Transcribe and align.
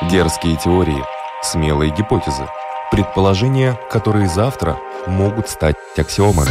Дерзкие 0.00 0.56
теории, 0.56 1.04
смелые 1.42 1.94
гипотезы, 1.94 2.48
предположения, 2.90 3.78
которые 3.90 4.26
завтра 4.26 4.78
могут 5.06 5.50
стать 5.50 5.76
аксиомами. 5.96 6.48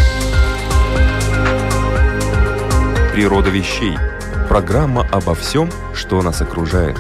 Природа 3.13 3.49
вещей. 3.49 3.97
Программа 4.47 5.07
обо 5.11 5.33
всем, 5.33 5.69
что 5.93 6.21
нас 6.21 6.41
окружает. 6.41 6.97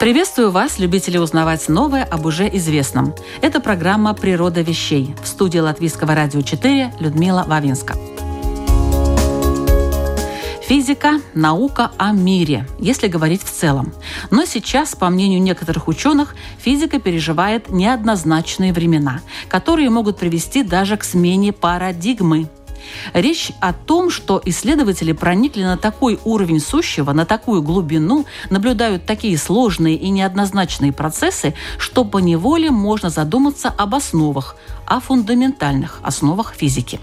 Приветствую 0.00 0.50
вас, 0.50 0.78
любители 0.78 1.18
узнавать 1.18 1.68
новое 1.68 2.04
об 2.04 2.24
уже 2.24 2.48
известном. 2.56 3.14
Это 3.42 3.60
программа 3.60 4.14
«Природа 4.14 4.62
вещей» 4.62 5.14
в 5.22 5.26
студии 5.28 5.58
Латвийского 5.58 6.14
радио 6.14 6.40
4 6.40 6.94
Людмила 7.00 7.44
Вавинска. 7.46 7.96
Физика– 10.70 11.20
наука 11.34 11.90
о 11.98 12.12
мире, 12.12 12.64
если 12.78 13.08
говорить 13.08 13.42
в 13.42 13.50
целом. 13.50 13.92
Но 14.30 14.44
сейчас, 14.44 14.94
по 14.94 15.10
мнению 15.10 15.42
некоторых 15.42 15.88
ученых, 15.88 16.36
физика 16.58 17.00
переживает 17.00 17.70
неоднозначные 17.70 18.72
времена, 18.72 19.20
которые 19.48 19.90
могут 19.90 20.18
привести 20.18 20.62
даже 20.62 20.96
к 20.96 21.02
смене 21.02 21.52
парадигмы– 21.52 22.48
Речь 23.12 23.52
о 23.60 23.72
том, 23.72 24.10
что 24.10 24.40
исследователи 24.44 25.12
проникли 25.12 25.62
на 25.62 25.76
такой 25.76 26.18
уровень 26.24 26.60
сущего, 26.60 27.12
на 27.12 27.24
такую 27.24 27.62
глубину, 27.62 28.26
наблюдают 28.48 29.06
такие 29.06 29.36
сложные 29.38 29.96
и 29.96 30.10
неоднозначные 30.10 30.92
процессы, 30.92 31.54
что 31.78 32.04
по 32.04 32.18
неволе 32.18 32.70
можно 32.70 33.10
задуматься 33.10 33.68
об 33.68 33.94
основах, 33.94 34.56
о 34.86 35.00
фундаментальных 35.00 36.00
основах 36.02 36.54
физики. 36.54 37.00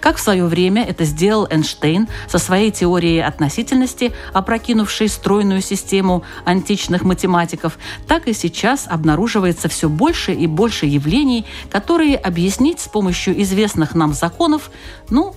Как 0.00 0.16
в 0.16 0.20
свое 0.20 0.44
время 0.46 0.84
это 0.84 1.04
сделал 1.04 1.46
Эйнштейн 1.50 2.08
со 2.28 2.38
своей 2.38 2.70
теорией 2.70 3.20
относительности, 3.20 4.12
опрокинувшей 4.32 5.08
стройную 5.08 5.60
систему 5.60 6.22
античных 6.44 7.02
математиков, 7.02 7.78
так 8.06 8.28
и 8.28 8.32
сейчас 8.32 8.86
обнаруживается 8.88 9.68
все 9.68 9.88
больше 9.88 10.32
и 10.32 10.46
больше 10.46 10.86
явлений, 10.86 11.44
которые 11.70 12.16
объяснить 12.16 12.80
с 12.80 12.88
помощью 12.88 13.40
известных 13.42 13.94
нам 13.94 14.12
законов, 14.12 14.70
ну, 15.10 15.34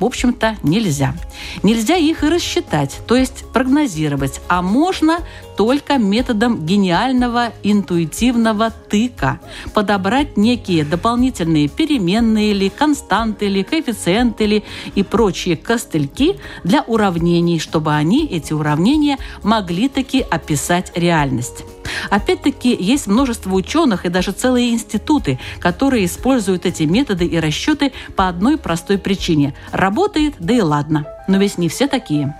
в 0.00 0.04
общем-то, 0.06 0.56
нельзя. 0.62 1.14
Нельзя 1.62 1.96
их 1.96 2.24
и 2.24 2.28
рассчитать, 2.28 2.98
то 3.06 3.16
есть 3.16 3.44
прогнозировать, 3.52 4.40
а 4.48 4.62
можно 4.62 5.18
только 5.60 5.98
методом 5.98 6.64
гениального 6.64 7.52
интуитивного 7.62 8.70
тыка. 8.70 9.40
Подобрать 9.74 10.38
некие 10.38 10.86
дополнительные 10.86 11.68
переменные 11.68 12.52
или 12.52 12.70
константы 12.70 13.44
или 13.44 13.62
коэффициенты 13.62 14.44
или 14.44 14.64
и 14.94 15.02
прочие 15.02 15.58
костыльки 15.58 16.36
для 16.64 16.80
уравнений, 16.80 17.58
чтобы 17.58 17.92
они, 17.92 18.24
эти 18.24 18.54
уравнения, 18.54 19.18
могли 19.42 19.90
таки 19.90 20.22
описать 20.22 20.92
реальность. 20.94 21.62
Опять-таки, 22.08 22.74
есть 22.74 23.06
множество 23.06 23.52
ученых 23.52 24.06
и 24.06 24.08
даже 24.08 24.32
целые 24.32 24.70
институты, 24.70 25.38
которые 25.58 26.06
используют 26.06 26.64
эти 26.64 26.84
методы 26.84 27.26
и 27.26 27.38
расчеты 27.38 27.92
по 28.16 28.28
одной 28.28 28.56
простой 28.56 28.96
причине. 28.96 29.54
Работает, 29.72 30.36
да 30.38 30.54
и 30.54 30.62
ладно. 30.62 31.04
Но 31.28 31.36
ведь 31.36 31.58
не 31.58 31.68
все 31.68 31.86
такие. 31.86 32.34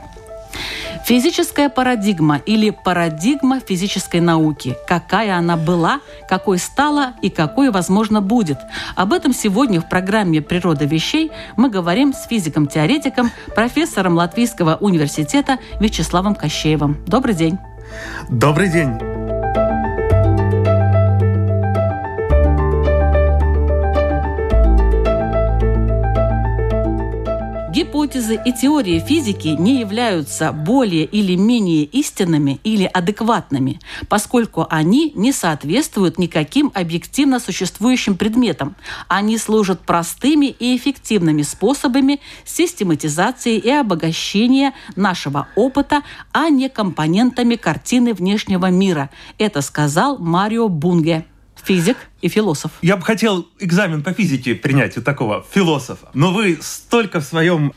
Физическая 1.04 1.68
парадигма 1.68 2.36
или 2.36 2.70
парадигма 2.70 3.60
физической 3.60 4.20
науки. 4.20 4.76
Какая 4.86 5.36
она 5.36 5.56
была, 5.56 6.00
какой 6.28 6.58
стала 6.58 7.14
и 7.22 7.30
какой, 7.30 7.70
возможно, 7.70 8.20
будет. 8.20 8.58
Об 8.96 9.12
этом 9.12 9.32
сегодня 9.32 9.80
в 9.80 9.88
программе 9.88 10.40
«Природа 10.40 10.84
вещей» 10.84 11.30
мы 11.56 11.70
говорим 11.70 12.12
с 12.12 12.26
физиком-теоретиком, 12.26 13.30
профессором 13.54 14.14
Латвийского 14.14 14.76
университета 14.80 15.58
Вячеславом 15.80 16.34
Кощеевым. 16.34 16.98
Добрый 17.06 17.34
день. 17.34 17.58
Добрый 18.28 18.68
день. 18.70 19.09
Гипотезы 28.10 28.40
и 28.44 28.52
теории 28.52 28.98
физики 28.98 29.48
не 29.48 29.78
являются 29.78 30.50
более 30.50 31.04
или 31.04 31.36
менее 31.36 31.84
истинными 31.84 32.58
или 32.64 32.82
адекватными, 32.82 33.78
поскольку 34.08 34.66
они 34.68 35.12
не 35.14 35.30
соответствуют 35.30 36.18
никаким 36.18 36.72
объективно 36.74 37.38
существующим 37.38 38.16
предметам. 38.16 38.74
Они 39.06 39.38
служат 39.38 39.82
простыми 39.82 40.46
и 40.46 40.76
эффективными 40.76 41.42
способами 41.42 42.18
систематизации 42.44 43.56
и 43.58 43.70
обогащения 43.70 44.74
нашего 44.96 45.46
опыта, 45.54 46.02
а 46.32 46.48
не 46.48 46.68
компонентами 46.68 47.54
картины 47.54 48.12
внешнего 48.12 48.70
мира. 48.70 49.10
Это 49.38 49.60
сказал 49.60 50.18
Марио 50.18 50.68
Бунге. 50.68 51.26
Физик 51.62 51.98
и 52.22 52.28
философ. 52.28 52.72
Я 52.82 52.96
бы 52.96 53.02
хотел 53.02 53.46
экзамен 53.60 54.02
по 54.02 54.12
физике 54.14 54.54
принять 54.54 54.96
у 54.96 55.02
такого 55.02 55.44
философа. 55.52 56.08
Но 56.14 56.32
вы 56.32 56.58
столько 56.60 57.20
в 57.20 57.24
своем 57.24 57.72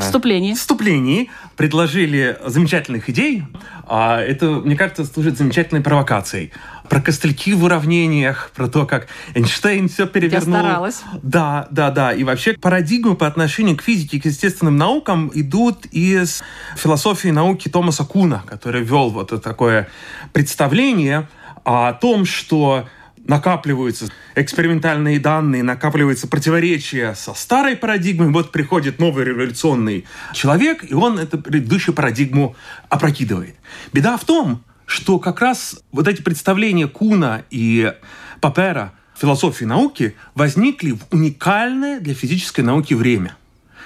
вступлении. 0.00 0.54
вступлении 0.54 1.30
предложили 1.56 2.38
замечательных 2.44 3.08
идей. 3.08 3.44
А 3.86 4.20
это, 4.20 4.46
мне 4.46 4.76
кажется, 4.76 5.04
служит 5.04 5.36
замечательной 5.36 5.80
провокацией. 5.80 6.52
Про 6.88 7.00
костыльки 7.00 7.52
в 7.52 7.64
уравнениях, 7.64 8.50
про 8.54 8.68
то, 8.68 8.84
как 8.84 9.06
Эйнштейн 9.34 9.88
все 9.88 10.06
перевернул. 10.06 10.56
Я 10.56 10.62
старалась. 10.62 11.02
Да, 11.22 11.68
да, 11.70 11.90
да. 11.90 12.12
И 12.12 12.24
вообще 12.24 12.54
парадигмы 12.54 13.16
по 13.16 13.26
отношению 13.26 13.76
к 13.76 13.82
физике 13.82 14.16
и 14.16 14.20
к 14.20 14.26
естественным 14.26 14.76
наукам 14.76 15.30
идут 15.34 15.86
из 15.86 16.42
философии 16.76 17.28
науки 17.28 17.68
Томаса 17.68 18.04
Куна, 18.04 18.42
который 18.46 18.82
вел 18.82 19.10
вот 19.10 19.42
такое 19.42 19.88
представление 20.32 21.28
о 21.64 21.92
том, 21.92 22.24
что 22.24 22.86
накапливаются 23.26 24.08
экспериментальные 24.34 25.20
данные, 25.20 25.62
накапливаются 25.62 26.26
противоречия 26.26 27.14
со 27.14 27.34
старой 27.34 27.76
парадигмой, 27.76 28.30
вот 28.30 28.52
приходит 28.52 28.98
новый 28.98 29.24
революционный 29.24 30.04
человек, 30.34 30.84
и 30.88 30.94
он 30.94 31.18
эту 31.18 31.38
предыдущую 31.38 31.94
парадигму 31.94 32.56
опрокидывает. 32.88 33.56
Беда 33.92 34.16
в 34.16 34.24
том, 34.24 34.62
что 34.86 35.18
как 35.18 35.40
раз 35.40 35.80
вот 35.92 36.08
эти 36.08 36.22
представления 36.22 36.88
Куна 36.88 37.44
и 37.50 37.92
Папера 38.40 38.92
философии 39.20 39.64
науки 39.64 40.16
возникли 40.34 40.92
в 40.92 41.00
уникальное 41.10 42.00
для 42.00 42.14
физической 42.14 42.62
науки 42.62 42.94
время, 42.94 43.36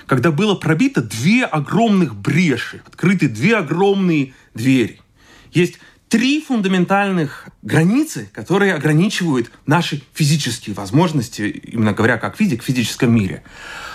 когда 0.07 0.31
было 0.31 0.55
пробито 0.55 1.03
две 1.03 1.45
огромных 1.45 2.15
бреши, 2.15 2.83
открыты 2.87 3.29
две 3.29 3.57
огромные 3.57 4.33
двери. 4.55 5.01
Есть 5.53 5.79
три 6.15 6.41
фундаментальных 6.41 7.49
границы, 7.63 8.31
которые 8.33 8.75
ограничивают 8.75 9.51
наши 9.67 10.01
физические 10.13 10.77
возможности, 10.77 11.43
именно 11.43 11.93
говоря, 11.93 12.19
как 12.19 12.37
физик 12.37 12.63
в 12.63 12.67
физическом 12.67 13.13
мире. 13.13 13.43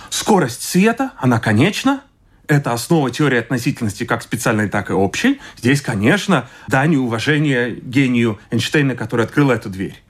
Скорость 0.09 0.61
света, 0.61 1.13
она 1.17 1.39
конечна, 1.39 2.03
это 2.45 2.73
основа 2.73 3.09
теории 3.09 3.39
относительности 3.39 4.03
как 4.03 4.21
специальной, 4.21 4.67
так 4.67 4.89
и 4.89 4.93
общей. 4.93 5.39
Здесь, 5.55 5.79
конечно, 5.79 6.49
дань 6.67 6.95
и 6.95 6.97
уважение 6.97 7.73
гению 7.73 8.37
Эйнштейна, 8.51 8.97
который 8.97 9.23
открыл 9.23 9.49
эту 9.49 9.69
дверь. 9.69 10.03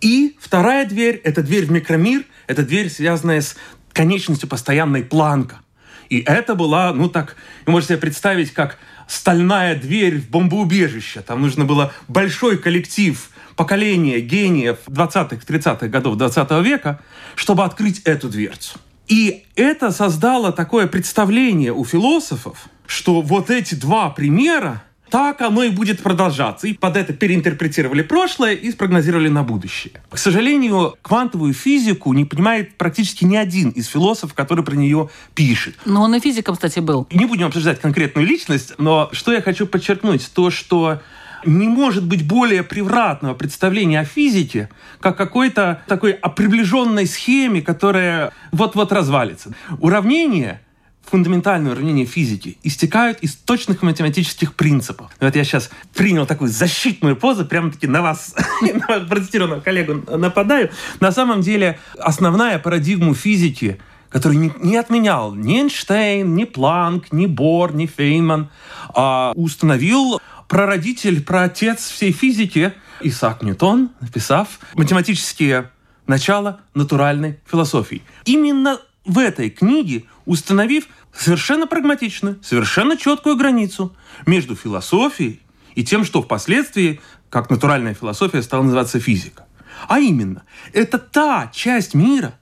И 0.00 0.36
вторая 0.38 0.86
дверь– 0.86 1.20
это 1.24 1.42
дверь 1.42 1.66
в 1.66 1.72
микромир, 1.72 2.26
это 2.46 2.62
дверь, 2.62 2.88
связанная 2.90 3.40
с 3.40 3.56
конечностью 3.92 4.48
постоянной 4.48 5.02
планка. 5.02 5.62
И 6.10 6.20
это 6.20 6.54
была, 6.54 6.92
ну 6.92 7.08
так, 7.08 7.34
вы 7.66 7.72
можете 7.72 7.94
себе 7.94 8.02
представить, 8.02 8.52
как 8.52 8.78
стальная 9.10 9.74
дверь 9.74 10.20
в 10.20 10.30
бомбоубежище. 10.30 11.20
Там 11.20 11.42
нужно 11.42 11.64
было 11.64 11.92
большой 12.06 12.58
коллектив 12.58 13.30
поколения 13.56 14.20
гениев 14.20 14.78
20-х, 14.86 15.38
30-х 15.46 15.88
годов 15.88 16.16
20 16.16 16.50
века, 16.64 17.00
чтобы 17.34 17.64
открыть 17.64 18.00
эту 18.04 18.28
дверцу. 18.28 18.78
И 19.08 19.44
это 19.56 19.90
создало 19.90 20.52
такое 20.52 20.86
представление 20.86 21.72
у 21.72 21.84
философов, 21.84 22.66
что 22.86 23.20
вот 23.20 23.50
эти 23.50 23.74
два 23.74 24.10
примера 24.10 24.84
так 25.10 25.40
оно 25.40 25.62
и 25.62 25.70
будет 25.70 26.02
продолжаться. 26.02 26.66
И 26.66 26.72
под 26.72 26.96
это 26.96 27.12
переинтерпретировали 27.12 28.02
прошлое 28.02 28.54
и 28.54 28.70
спрогнозировали 28.70 29.28
на 29.28 29.42
будущее. 29.42 29.94
К 30.10 30.18
сожалению, 30.18 30.96
квантовую 31.02 31.52
физику 31.52 32.12
не 32.12 32.24
понимает 32.24 32.76
практически 32.76 33.24
ни 33.24 33.36
один 33.36 33.70
из 33.70 33.86
философов, 33.86 34.34
который 34.34 34.64
про 34.64 34.74
нее 34.74 35.10
пишет. 35.34 35.74
Но 35.84 36.02
он 36.02 36.14
и 36.14 36.20
физиком, 36.20 36.54
кстати, 36.54 36.80
был. 36.80 37.06
Не 37.10 37.26
будем 37.26 37.46
обсуждать 37.46 37.80
конкретную 37.80 38.26
личность, 38.26 38.74
но 38.78 39.08
что 39.12 39.32
я 39.32 39.42
хочу 39.42 39.66
подчеркнуть, 39.66 40.30
то, 40.32 40.50
что 40.50 41.00
не 41.44 41.68
может 41.68 42.04
быть 42.04 42.26
более 42.26 42.62
превратного 42.62 43.34
представления 43.34 44.00
о 44.00 44.04
физике, 44.04 44.68
как 45.00 45.16
какой-то 45.16 45.82
такой 45.86 46.14
приближенной 46.36 47.06
схеме, 47.06 47.62
которая 47.62 48.32
вот-вот 48.52 48.92
развалится. 48.92 49.52
Уравнение 49.78 50.60
фундаментальные 51.02 51.72
уравнения 51.72 52.04
физики 52.04 52.58
истекают 52.62 53.18
из 53.20 53.34
точных 53.34 53.82
математических 53.82 54.54
принципов. 54.54 55.10
Вот 55.20 55.34
я 55.34 55.44
сейчас 55.44 55.70
принял 55.94 56.26
такую 56.26 56.50
защитную 56.50 57.16
позу, 57.16 57.44
прямо-таки 57.44 57.86
на 57.86 58.02
вас, 58.02 58.34
на 58.62 59.00
протестированного 59.00 59.60
коллегу 59.60 60.16
нападаю. 60.16 60.70
На 61.00 61.10
самом 61.12 61.40
деле, 61.40 61.78
основная 61.98 62.58
парадигма 62.58 63.14
физики, 63.14 63.80
который 64.08 64.36
не, 64.36 64.52
не 64.60 64.76
отменял 64.76 65.34
ни 65.34 65.58
Эйнштейн, 65.58 66.34
ни 66.34 66.44
Планк, 66.44 67.12
ни 67.12 67.26
Бор, 67.26 67.74
ни 67.74 67.86
Фейнман, 67.86 68.50
а 68.94 69.32
установил 69.34 70.20
прародитель, 70.48 71.22
праотец 71.22 71.88
всей 71.90 72.12
физики 72.12 72.72
Исаак 73.00 73.42
Ньютон, 73.42 73.90
написав 74.00 74.60
математические 74.74 75.70
начала 76.06 76.60
натуральной 76.74 77.38
философии. 77.48 78.02
Именно 78.24 78.80
в 79.04 79.18
этой 79.18 79.50
книге, 79.50 80.04
установив 80.26 80.86
совершенно 81.12 81.66
прагматичную, 81.66 82.38
совершенно 82.42 82.96
четкую 82.96 83.36
границу 83.36 83.94
между 84.26 84.54
философией 84.54 85.40
и 85.74 85.84
тем, 85.84 86.04
что 86.04 86.22
впоследствии, 86.22 87.00
как 87.28 87.50
натуральная 87.50 87.94
философия, 87.94 88.42
стала 88.42 88.62
называться 88.62 89.00
физика. 89.00 89.46
А 89.88 89.98
именно, 89.98 90.44
это 90.72 90.98
та 90.98 91.50
часть 91.52 91.94
мира, 91.94 92.34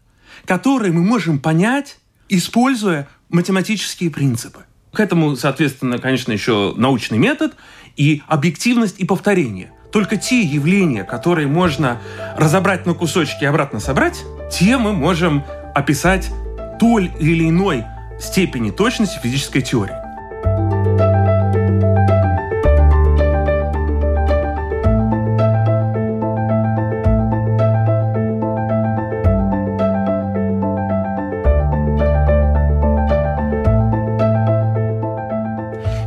которую 0.45 0.95
мы 0.95 1.03
можем 1.03 1.39
понять, 1.39 1.99
используя 2.29 3.09
математические 3.29 4.11
принципы. 4.11 4.61
К 4.93 5.01
этому, 5.01 5.37
соответственно, 5.37 5.99
конечно, 5.99 6.33
еще 6.33 6.75
научный 6.77 7.19
метод 7.19 7.55
и 7.97 8.23
объективность 8.27 8.99
и 8.99 9.05
повторение. 9.05 9.73
Только 9.93 10.17
те 10.17 10.41
явления, 10.41 11.05
которые 11.05 11.47
можно 11.47 12.01
разобрать 12.37 12.85
на 12.85 12.95
кусочки 12.95 13.45
и 13.45 13.47
обратно 13.47 13.81
собрать, 13.81 14.23
те 14.51 14.77
мы 14.77 14.93
можем 14.93 15.45
описать 15.75 16.31
той 16.79 17.13
или 17.19 17.49
иной 17.49 17.85
степени 18.21 18.71
точности 18.71 19.19
физической 19.19 19.63
теории. 19.63 19.95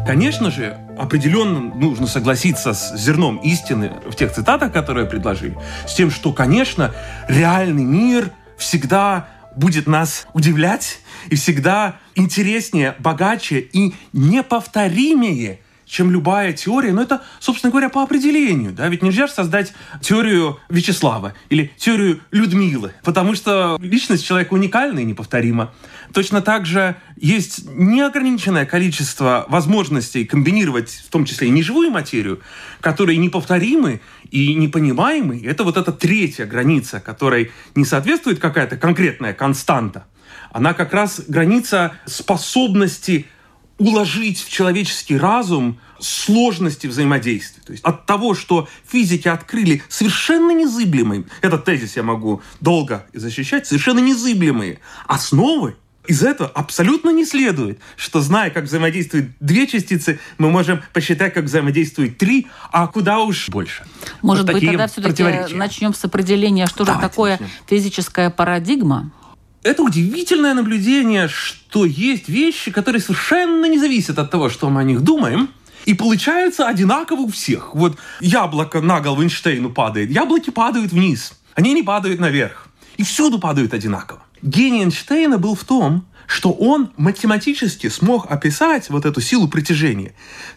Конечно 0.06 0.52
же, 0.52 0.78
определенно 1.00 1.60
нужно 1.60 2.06
согласиться 2.06 2.74
с 2.74 2.96
зерном 2.98 3.38
истины 3.38 3.92
в 4.06 4.16
тех 4.16 4.34
цитатах, 4.34 4.74
которые 4.74 5.06
предложили, 5.06 5.58
с 5.88 5.96
тем, 5.96 6.12
что, 6.12 6.34
конечно, 6.34 6.92
реальный 7.30 7.86
мир 7.86 8.32
всегда 8.58 9.28
будет 9.56 9.88
нас 9.88 10.28
удивлять 10.34 11.00
и 11.30 11.36
всегда 11.36 12.00
интереснее, 12.16 12.96
богаче 13.00 13.60
и 13.60 13.94
неповторимее– 14.14 15.60
чем 15.92 16.10
любая 16.10 16.54
теория, 16.54 16.94
но 16.94 17.02
это, 17.02 17.22
собственно 17.42 17.70
говоря, 17.70 17.90
по 17.90 18.02
определению. 18.02 18.72
Да? 18.72 18.88
Ведь 18.88 19.04
нельзя 19.04 19.28
же 19.28 19.34
создать 19.34 19.74
теорию 20.00 20.58
Вячеслава 20.70 21.34
или 21.50 21.70
теорию 21.78 22.22
Людмилы, 22.32 22.94
потому 23.04 23.36
что 23.36 23.78
личность 23.82 24.26
человека 24.26 24.54
уникальна 24.54 25.00
и 25.00 25.04
неповторима. 25.04 25.74
Точно 26.14 26.42
так 26.42 26.66
же 26.66 26.96
есть 27.18 27.66
неограниченное 27.70 28.66
количество 28.66 29.46
возможностей 29.50 30.24
комбинировать, 30.24 31.04
в 31.06 31.10
том 31.12 31.26
числе 31.26 31.50
и 31.50 31.52
неживую 31.52 31.92
материю, 31.92 32.40
которые 32.80 33.18
неповторимы 33.18 34.00
и 34.30 34.56
непонимаемы. 34.56 35.44
Это 35.44 35.66
вот 35.66 35.76
эта 35.76 35.92
третья 35.92 36.46
граница, 36.46 37.02
которой 37.02 37.52
не 37.76 37.84
соответствует 37.84 38.40
какая-то 38.40 38.78
конкретная 38.78 39.34
константа. 39.34 40.06
Она 40.54 40.74
как 40.74 40.94
раз 40.94 41.22
граница 41.28 41.98
способности 42.06 43.28
уложить 43.78 44.40
в 44.40 44.50
человеческий 44.50 45.18
разум 45.18 45.80
сложности 46.00 46.88
взаимодействия. 46.88 47.62
То 47.64 47.72
есть 47.72 47.84
от 47.84 48.06
того, 48.06 48.34
что 48.34 48.68
физики 48.88 49.28
открыли 49.28 49.84
совершенно 49.88 50.52
незыблемые, 50.52 51.26
этот 51.42 51.66
тезис 51.66 51.96
я 51.96 52.04
могу 52.04 52.42
долго 52.60 53.06
защищать, 53.14 53.68
совершенно 53.68 54.00
незыблемые 54.00 54.80
основы, 55.08 55.76
из 56.08 56.24
этого 56.24 56.50
абсолютно 56.50 57.12
не 57.12 57.26
следует, 57.26 57.80
что 57.96 58.22
зная, 58.22 58.50
как 58.50 58.64
взаимодействуют 58.64 59.28
две 59.40 59.68
частицы, 59.68 60.20
мы 60.40 60.50
можем 60.50 60.82
посчитать, 60.94 61.34
как 61.34 61.46
взаимодействуют 61.46 62.18
три, 62.18 62.48
а 62.72 62.88
куда 62.88 63.20
уж 63.20 63.50
больше. 63.50 63.86
Может 64.24 64.48
вот 64.48 64.54
быть, 64.54 64.66
тогда 64.66 64.88
все-таки 64.88 65.24
начнем 65.54 65.94
с 65.94 66.04
определения, 66.04 66.66
что 66.66 66.86
Давайте 66.86 67.04
же 67.04 67.10
такое 67.10 67.32
начнем. 67.34 67.50
физическая 67.70 68.30
парадигма? 68.32 69.12
Это 69.64 69.84
удивительное 69.84 70.54
наблюдение, 70.54 71.28
что 71.28 71.86
есть 71.86 72.28
вещи, 72.30 72.72
которые 72.72 73.02
совершенно 73.02 73.66
не 73.66 73.78
зависят 73.78 74.18
от 74.20 74.32
того, 74.32 74.50
что 74.50 74.70
мы 74.70 74.82
о 74.82 74.84
них 74.84 75.02
думаем, 75.02 75.50
и 75.86 75.94
получается 75.94 76.68
одинаково 76.68 77.22
у 77.22 77.30
всех. 77.30 77.74
Вот 77.76 77.98
яблоко 78.20 78.82
на 78.82 79.00
голову 79.02 79.24
Эйнштейну 79.24 79.72
падает, 79.72 80.12
яблоки 80.12 80.50
падают 80.50 80.92
вниз, 80.92 81.34
они 81.56 81.74
не 81.74 81.84
падают 81.84 82.20
наверх. 82.20 82.68
И 82.98 83.04
всюду 83.04 83.40
падают 83.40 83.74
одинаково. 83.74 84.22
Гений 84.42 84.84
Эйнштейна 84.84 85.38
был 85.38 85.56
в 85.56 85.64
том, 85.64 86.06
что 86.28 86.52
он 86.52 86.92
математически 86.98 87.88
смог 87.88 88.30
описать 88.32 88.90
вот 88.90 89.06
эту 89.06 89.22
силу 89.22 89.48
притяжения, 89.48 90.14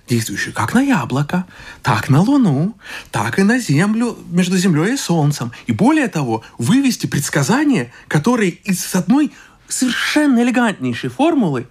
действующую 0.09 0.55
как 0.55 0.75
на 0.75 0.81
яблоко, 0.81 1.47
так 1.83 2.09
на 2.09 2.21
Луну, 2.21 2.77
так 3.11 3.39
и 3.39 3.43
на 3.43 3.59
Землю, 3.59 4.17
между 4.31 4.57
Землей 4.57 4.95
и 4.95 4.97
Солнцем. 4.97 5.53
И 5.67 5.73
более 5.73 6.09
того, 6.09 6.43
вывести 6.59 7.07
предсказания, 7.07 7.93
которые 8.09 8.51
из 8.51 8.95
одной 8.95 9.33
совершенно 9.69 10.43
элегантнейшей 10.43 11.11
формулы 11.11 11.69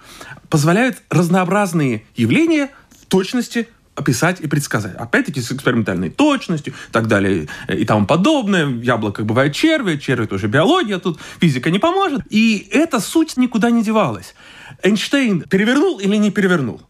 позволяют 0.49 1.01
разнообразные 1.09 2.03
явления 2.15 2.71
в 3.01 3.05
точности 3.05 3.67
описать 3.95 4.41
и 4.41 4.47
предсказать. 4.47 4.95
Опять-таки 4.95 5.41
с 5.41 5.51
экспериментальной 5.51 6.09
точностью 6.09 6.73
и 6.73 6.91
так 6.91 7.07
далее 7.07 7.47
э, 7.67 7.77
и 7.77 7.85
тому 7.85 8.05
подобное. 8.05 8.67
Яблоко 8.67 9.23
бывает 9.23 9.53
черви, 9.53 9.97
черви 9.97 10.25
тоже 10.25 10.47
биология, 10.47 10.99
тут 10.99 11.19
физика 11.39 11.69
не 11.69 11.79
поможет. 11.79 12.21
И 12.29 12.67
эта 12.71 12.99
суть 12.99 13.37
никуда 13.37 13.69
не 13.69 13.83
девалась. 13.83 14.35
Эйнштейн 14.81 15.41
перевернул 15.41 15.99
или 15.99 16.15
не 16.15 16.31
перевернул? 16.31 16.81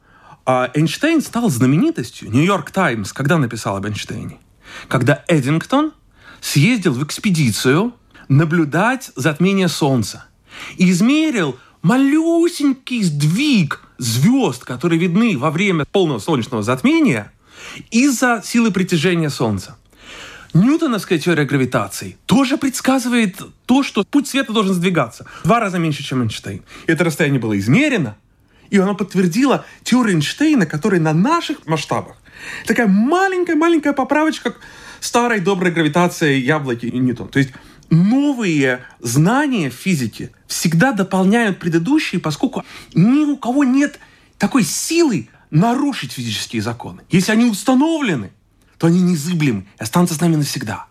А 0.45 0.71
Эйнштейн 0.73 1.21
стал 1.21 1.49
знаменитостью. 1.49 2.29
Нью-Йорк 2.29 2.71
Таймс 2.71 3.13
когда 3.13 3.37
написал 3.37 3.77
об 3.77 3.85
Эйнштейне? 3.85 4.39
Когда 4.87 5.23
Эдингтон 5.27 5.91
съездил 6.41 6.93
в 6.93 7.03
экспедицию 7.03 7.93
наблюдать 8.27 9.11
затмение 9.15 9.67
Солнца 9.67 10.25
и 10.77 10.89
измерил 10.89 11.57
малюсенький 11.81 13.03
сдвиг 13.03 13.81
звезд, 14.03 14.63
которые 14.63 14.99
видны 14.99 15.37
во 15.37 15.49
время 15.49 15.85
полного 15.85 16.19
солнечного 16.19 16.63
затмения, 16.63 17.31
из-за 17.91 18.41
силы 18.43 18.71
притяжения 18.71 19.29
Солнца. 19.29 19.77
Ньютоновская 20.53 21.17
теория 21.17 21.45
гравитации 21.45 22.17
тоже 22.27 22.57
предсказывает 22.57 23.41
то, 23.65 23.81
что 23.81 24.03
путь 24.03 24.27
света 24.27 24.53
должен 24.53 24.75
сдвигаться 24.75 25.25
в 25.43 25.47
два 25.47 25.59
раза 25.59 25.79
меньше, 25.79 26.03
чем 26.03 26.21
Эйнштейн. 26.21 26.61
Это 26.85 27.03
расстояние 27.03 27.39
было 27.39 27.57
измерено, 27.57 28.17
и 28.69 28.77
оно 28.77 28.93
подтвердило 28.93 29.65
теорию 29.83 30.17
Эйнштейна, 30.17 30.67
которая 30.67 31.01
на 31.01 31.13
наших 31.13 31.65
масштабах 31.65 32.17
такая 32.67 32.87
маленькая-маленькая 32.87 33.93
поправочка 33.93 34.51
к 34.51 34.59
старой 34.99 35.39
доброй 35.39 35.71
гравитации 35.71 36.39
яблоки 36.39 36.85
и 36.85 36.97
Ньютон. 36.99 37.29
То 37.29 37.39
есть 37.39 37.51
новые 37.93 38.81
знания 38.99 39.69
физики 39.69 40.31
всегда 40.47 40.91
дополняют 40.91 41.59
предыдущие, 41.59 42.19
поскольку 42.19 42.65
ни 42.93 43.25
у 43.25 43.37
кого 43.37 43.63
нет 43.63 43.99
такой 44.37 44.63
силы 44.63 45.29
нарушить 45.51 46.13
физические 46.13 46.61
законы. 46.61 47.03
Если 47.09 47.31
они 47.31 47.45
установлены, 47.45 48.31
то 48.77 48.87
они 48.87 49.01
незыблемы 49.01 49.65
и 49.79 49.83
останутся 49.83 50.15
с 50.15 50.21
нами 50.21 50.35
навсегда. 50.35 50.87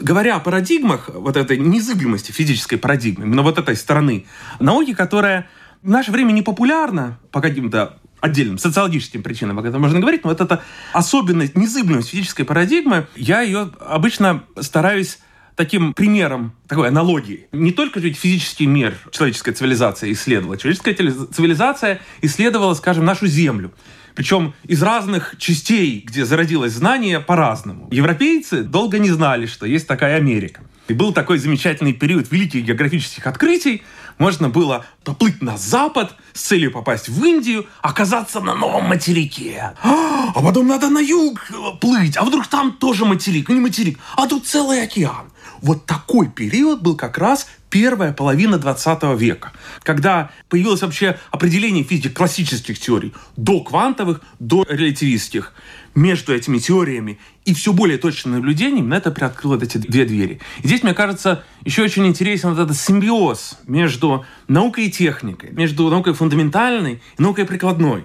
Говоря 0.00 0.36
о 0.36 0.40
парадигмах, 0.40 1.10
вот 1.12 1.36
этой 1.36 1.56
незыблемости 1.58 2.32
физической 2.32 2.76
парадигмы, 2.76 3.24
именно 3.24 3.42
вот 3.42 3.58
этой 3.58 3.76
стороны 3.76 4.26
науки, 4.60 4.94
которая 4.94 5.48
в 5.82 5.88
наше 5.88 6.10
время 6.10 6.32
не 6.32 6.42
популярна 6.42 7.18
по 7.30 7.40
каким-то 7.40 7.98
отдельным 8.20 8.58
социологическим 8.58 9.22
причинам, 9.22 9.58
об 9.58 9.64
этом 9.64 9.82
можно 9.82 10.00
говорить, 10.00 10.24
но 10.24 10.30
вот 10.30 10.40
эта 10.40 10.62
особенность, 10.92 11.56
незыблемость 11.56 12.08
физической 12.08 12.44
парадигмы, 12.44 13.06
я 13.14 13.42
ее 13.42 13.70
обычно 13.80 14.44
стараюсь 14.60 15.18
таким 15.56 15.94
примером, 15.94 16.52
такой 16.66 16.88
аналогии. 16.88 17.46
Не 17.52 17.72
только 17.72 18.00
ведь 18.00 18.16
физический 18.16 18.66
мир 18.66 18.94
человеческая 19.10 19.52
цивилизация 19.52 20.12
исследовала. 20.12 20.56
Человеческая 20.56 20.94
цивилизация 20.94 22.00
исследовала, 22.22 22.74
скажем, 22.74 23.04
нашу 23.04 23.26
Землю. 23.26 23.72
Причем 24.14 24.54
из 24.64 24.82
разных 24.82 25.34
частей, 25.38 26.02
где 26.06 26.24
зародилось 26.24 26.72
знание, 26.72 27.20
по-разному. 27.20 27.88
Европейцы 27.90 28.62
долго 28.62 28.98
не 28.98 29.10
знали, 29.10 29.46
что 29.46 29.66
есть 29.66 29.86
такая 29.88 30.16
Америка. 30.16 30.60
И 30.86 30.92
был 30.92 31.12
такой 31.12 31.38
замечательный 31.38 31.94
период 31.94 32.30
великих 32.30 32.64
географических 32.64 33.26
открытий. 33.26 33.82
Можно 34.18 34.48
было 34.48 34.84
поплыть 35.02 35.42
на 35.42 35.56
запад 35.56 36.14
с 36.32 36.42
целью 36.42 36.72
попасть 36.72 37.08
в 37.08 37.24
Индию, 37.24 37.66
оказаться 37.82 38.40
на 38.40 38.54
новом 38.54 38.84
материке. 38.84 39.72
А 39.82 40.40
потом 40.40 40.68
надо 40.68 40.88
на 40.88 40.98
юг 40.98 41.40
плыть, 41.80 42.16
а 42.16 42.24
вдруг 42.24 42.46
там 42.46 42.72
тоже 42.72 43.04
материк, 43.04 43.48
не 43.48 43.60
материк, 43.60 43.98
а 44.16 44.26
тут 44.26 44.46
целый 44.46 44.82
океан. 44.82 45.32
Вот 45.62 45.86
такой 45.86 46.28
период 46.28 46.82
был 46.82 46.96
как 46.96 47.18
раз 47.18 47.46
первая 47.74 48.12
половина 48.12 48.56
20 48.56 49.02
века, 49.18 49.50
когда 49.82 50.30
появилось 50.48 50.82
вообще 50.82 51.18
определение 51.32 51.82
физики 51.82 52.08
классических 52.08 52.78
теорий, 52.78 53.12
до 53.36 53.64
квантовых, 53.64 54.20
до 54.38 54.64
релятивистских. 54.68 55.52
Между 55.96 56.32
этими 56.32 56.58
теориями 56.58 57.18
и 57.44 57.52
все 57.52 57.72
более 57.72 57.98
точным 57.98 58.34
наблюдением 58.34 58.88
на 58.88 58.94
это 58.94 59.10
приоткрыло 59.10 59.60
эти 59.60 59.78
две 59.78 60.04
двери. 60.04 60.40
И 60.62 60.68
здесь, 60.68 60.84
мне 60.84 60.94
кажется, 60.94 61.42
еще 61.64 61.82
очень 61.82 62.06
интересен 62.06 62.50
вот 62.50 62.60
этот 62.60 62.76
симбиоз 62.76 63.58
между 63.66 64.24
наукой 64.46 64.84
и 64.84 64.90
техникой, 64.92 65.50
между 65.50 65.88
наукой 65.90 66.14
фундаментальной 66.14 67.02
и 67.18 67.22
наукой 67.22 67.44
прикладной. 67.44 68.04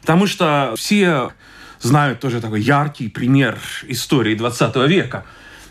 Потому 0.00 0.26
что 0.26 0.74
все 0.76 1.30
знают 1.80 2.18
тоже 2.18 2.40
такой 2.40 2.62
яркий 2.62 3.08
пример 3.08 3.60
истории 3.86 4.34
20 4.34 4.74
века, 4.88 5.24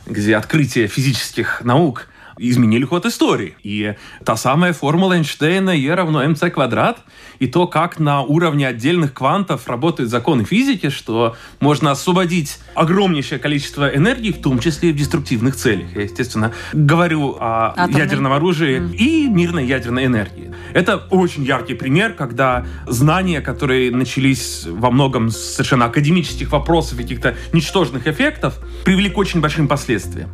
где 0.06 0.38
открытие 0.38 0.88
физических 0.88 1.62
наук 1.66 2.08
изменили 2.38 2.86
ход 2.86 3.06
истории. 3.06 3.56
И 3.64 3.96
та 4.24 4.36
самая 4.36 4.74
формула 4.74 5.14
Эйнштейна 5.14 5.72
E 5.72 5.94
равно 5.94 6.24
mc 6.24 6.50
квадрат, 6.50 7.00
и 7.40 7.48
то, 7.48 7.68
как 7.68 8.00
на 8.00 8.22
уровне 8.22 8.68
отдельных 8.68 9.14
квантов 9.14 9.68
работают 9.68 10.10
законы 10.10 10.44
физики, 10.44 10.90
что 10.90 11.36
можно 11.60 11.92
освободить 11.92 12.60
огромнейшее 12.76 13.40
количество 13.40 13.88
энергии, 13.88 14.32
в 14.32 14.42
том 14.42 14.60
числе 14.60 14.90
и 14.90 14.94
в 14.94 14.96
деструктивных 14.96 15.56
целях. 15.56 15.96
Я, 15.96 16.04
естественно, 16.04 16.54
говорю 16.74 17.38
о 17.40 17.74
Атомной. 17.76 18.00
ядерном 18.00 18.34
оружии 18.34 18.80
mm. 18.80 18.96
и 18.96 19.28
мирной 19.28 19.66
ядерной 19.66 20.06
энергии. 20.06 20.54
Это 20.74 20.98
очень 20.98 21.44
яркий 21.44 21.74
пример, 21.74 22.14
когда 22.14 22.66
знания, 22.88 23.42
которые 23.42 23.92
начались 23.92 24.66
во 24.66 24.92
многом 24.92 25.30
с 25.30 25.38
совершенно 25.38 25.86
академических 25.86 26.52
вопросов 26.52 27.00
и 27.00 27.04
каких-то 27.04 27.36
ничтожных 27.52 28.08
эффектов, 28.08 28.60
привели 28.86 29.10
к 29.10 29.18
очень 29.18 29.42
большим 29.42 29.68
последствиям. 29.68 30.30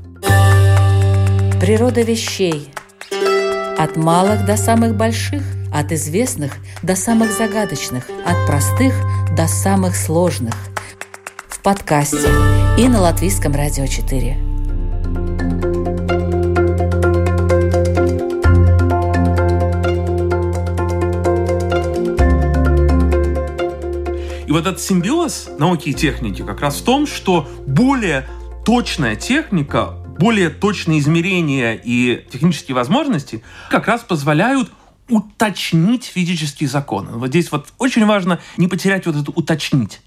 Природа 1.59 2.03
вещей. 2.03 2.69
От 3.77 3.97
малых 3.97 4.45
до 4.45 4.55
самых 4.55 4.95
больших, 4.95 5.43
от 5.73 5.91
известных 5.91 6.53
до 6.83 6.95
самых 6.95 7.33
загадочных, 7.33 8.05
от 8.25 8.47
простых 8.47 8.93
до 9.35 9.45
самых 9.45 9.97
сложных. 9.97 10.53
В 11.49 11.59
подкасте 11.61 12.29
и 12.77 12.87
на 12.87 13.01
Латвийском 13.01 13.53
радио 13.53 13.87
4. 13.87 14.37
И 24.47 24.51
вот 24.51 24.65
этот 24.65 24.79
симбиоз 24.79 25.49
науки 25.57 25.89
и 25.89 25.93
техники 25.93 26.41
как 26.41 26.61
раз 26.61 26.77
в 26.77 26.85
том, 26.85 27.05
что 27.05 27.49
более 27.67 28.25
точная 28.65 29.17
техника 29.17 29.98
более 30.19 30.49
точные 30.49 30.99
измерения 30.99 31.79
и 31.81 32.25
технические 32.29 32.75
возможности 32.75 33.41
как 33.69 33.87
раз 33.87 34.01
позволяют 34.01 34.69
уточнить 35.07 36.03
физические 36.03 36.69
законы. 36.69 37.11
Вот 37.13 37.29
здесь 37.29 37.51
вот 37.51 37.69
очень 37.77 38.05
важно 38.05 38.39
не 38.57 38.67
потерять 38.67 39.05
вот 39.05 39.15
это 39.15 39.31
уточнить. 39.31 40.01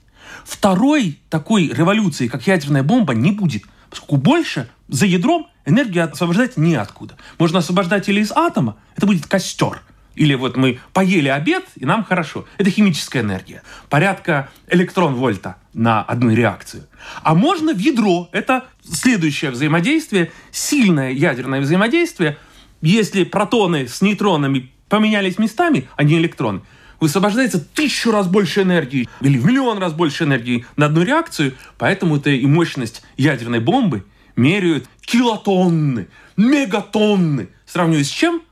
Второй 0.45 1.19
такой 1.31 1.69
революции, 1.69 2.29
как 2.29 2.47
ядерная 2.47 2.83
бомба, 2.83 3.15
не 3.15 3.33
будет, 3.33 3.65
поскольку 3.89 4.17
больше 4.19 4.69
за 4.87 5.07
ядром 5.07 5.47
энергию 5.65 6.05
освобождать 6.05 6.59
неоткуда. 6.59 7.17
Можно 7.39 7.61
освобождать 7.61 8.09
или 8.09 8.21
из 8.21 8.33
атома, 8.33 8.77
это 8.97 9.07
будет 9.07 9.27
костер– 9.27 9.81
или 10.15 10.35
вот 10.35 10.57
мы 10.57 10.81
поели 10.93 11.29
обед, 11.29 11.65
и 11.77 11.87
нам 11.87 12.05
хорошо. 12.05 12.47
Это 12.59 12.71
химическая 12.71 13.23
энергия. 13.23 13.63
Порядка 13.89 14.51
электрон-вольта 14.69 15.57
на 15.73 16.03
одну 16.03 16.33
реакцию. 16.33 16.87
А 17.23 17.35
можно 17.35 17.73
в 17.73 17.79
ядро. 17.79 18.29
Это 18.33 18.67
следующее 18.85 19.51
взаимодействие, 19.51 20.31
сильное 20.51 21.11
ядерное 21.11 21.61
взаимодействие. 21.61 22.37
Если 22.81 23.25
протоны 23.25 23.89
с 23.89 24.03
нейтронами 24.03 24.71
поменялись 24.89 25.39
местами, 25.39 25.89
а 25.97 26.05
не 26.05 26.19
электроны, 26.19 26.63
высвобождается 27.01 27.59
тысячу 27.59 28.11
раз 28.11 28.27
больше 28.27 28.63
энергии 28.63 29.09
или 29.21 29.39
в 29.39 29.47
миллион 29.47 29.79
раз 29.79 29.93
больше 29.93 30.25
энергии 30.25 30.67
на 30.77 30.87
одну 30.87 31.03
реакцию. 31.03 31.55
Поэтому 31.79 32.17
это 32.17 32.31
и 32.31 32.47
мощность 32.47 33.03
ядерной 33.17 33.61
бомбы 33.61 34.05
меряют 34.37 34.87
килотонны, 35.01 36.09
мегатонны. 36.37 37.49
Сравниваю 37.67 38.05
с 38.05 38.11
чем? 38.11 38.43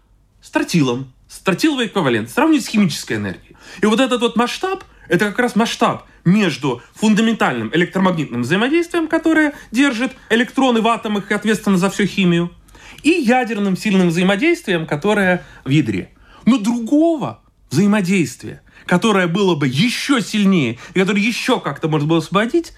С 0.40 0.50
тротилом 0.50 1.12
тротиловый 1.40 1.86
эквивалент, 1.86 2.30
сравнить 2.30 2.64
с 2.64 2.68
химической 2.68 3.14
энергией. 3.14 3.56
И 3.80 3.86
вот 3.86 4.00
этот 4.00 4.20
вот 4.20 4.36
масштаб, 4.36 4.84
это 5.08 5.26
как 5.26 5.38
раз 5.38 5.56
масштаб 5.56 6.06
между 6.24 6.82
фундаментальным 6.94 7.70
электромагнитным 7.72 8.42
взаимодействием, 8.42 9.08
которое 9.08 9.54
держит 9.70 10.12
электроны 10.28 10.80
в 10.80 10.88
атомах 10.88 11.30
и 11.30 11.34
ответственно 11.34 11.78
за 11.78 11.90
всю 11.90 12.06
химию, 12.06 12.52
и 13.02 13.10
ядерным 13.10 13.76
сильным 13.76 14.08
взаимодействием, 14.08 14.86
которое 14.86 15.44
в 15.64 15.70
ядре. 15.70 16.10
Но 16.44 16.58
другого 16.58 17.40
взаимодействия, 17.70 18.62
которое 18.86 19.26
было 19.26 19.54
бы 19.54 19.68
еще 19.68 20.20
сильнее, 20.20 20.78
и 20.94 21.00
которое 21.00 21.20
еще 21.20 21.60
как-то 21.60 21.88
можно 21.88 22.08
было 22.08 22.18
освободить, 22.18 22.72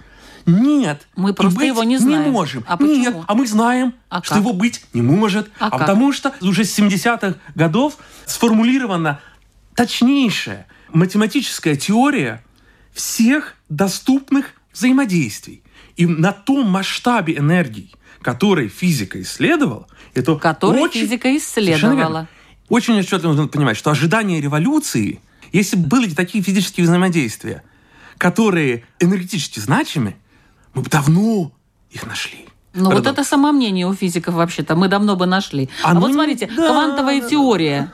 нет. 0.46 1.06
Мы 1.16 1.32
просто 1.32 1.64
его 1.64 1.84
не 1.84 1.98
знаем. 1.98 2.24
Не 2.24 2.30
можем. 2.30 2.64
А 2.66 2.76
почему? 2.76 2.96
Нет, 2.96 3.16
а 3.26 3.34
мы 3.34 3.46
знаем, 3.46 3.94
а 4.08 4.22
что 4.22 4.34
как? 4.34 4.42
его 4.42 4.52
быть 4.52 4.84
не 4.92 5.02
может. 5.02 5.50
А, 5.58 5.68
а 5.68 5.78
потому 5.78 6.12
что 6.12 6.34
уже 6.40 6.64
с 6.64 6.78
70-х 6.78 7.36
годов 7.54 7.96
сформулирована 8.26 9.20
точнейшая 9.74 10.66
математическая 10.92 11.76
теория 11.76 12.44
всех 12.92 13.56
доступных 13.68 14.52
взаимодействий. 14.72 15.62
И 15.96 16.06
на 16.06 16.32
том 16.32 16.66
масштабе 16.66 17.36
энергии, 17.36 17.90
который 18.22 18.68
физика 18.68 19.20
исследовала, 19.20 19.86
это 20.14 20.36
который 20.36 20.80
очень... 20.80 21.02
физика 21.02 21.34
исследовала. 21.36 22.28
Очень 22.68 22.98
отчетливо 22.98 23.32
нужно 23.32 23.48
понимать, 23.48 23.76
что 23.76 23.90
ожидание 23.90 24.40
революции, 24.40 25.20
если 25.52 25.76
были 25.76 26.14
такие 26.14 26.42
физические 26.42 26.84
взаимодействия, 26.84 27.62
которые 28.16 28.84
энергетически 29.00 29.58
значимы, 29.58 30.16
мы 30.74 30.82
бы 30.82 30.90
давно 30.90 31.52
их 31.90 32.06
нашли. 32.06 32.46
Ну 32.74 32.86
Пардон. 32.86 33.02
вот 33.02 33.12
это 33.12 33.24
самомнение 33.24 33.86
у 33.86 33.94
физиков 33.94 34.34
вообще-то. 34.34 34.74
Мы 34.76 34.88
давно 34.88 35.16
бы 35.16 35.26
нашли. 35.26 35.68
А, 35.82 35.90
а 35.90 35.94
ну, 35.94 36.00
вот 36.00 36.12
смотрите, 36.12 36.46
да, 36.46 36.68
квантовая 36.68 37.20
да, 37.20 37.28
теория. 37.28 37.92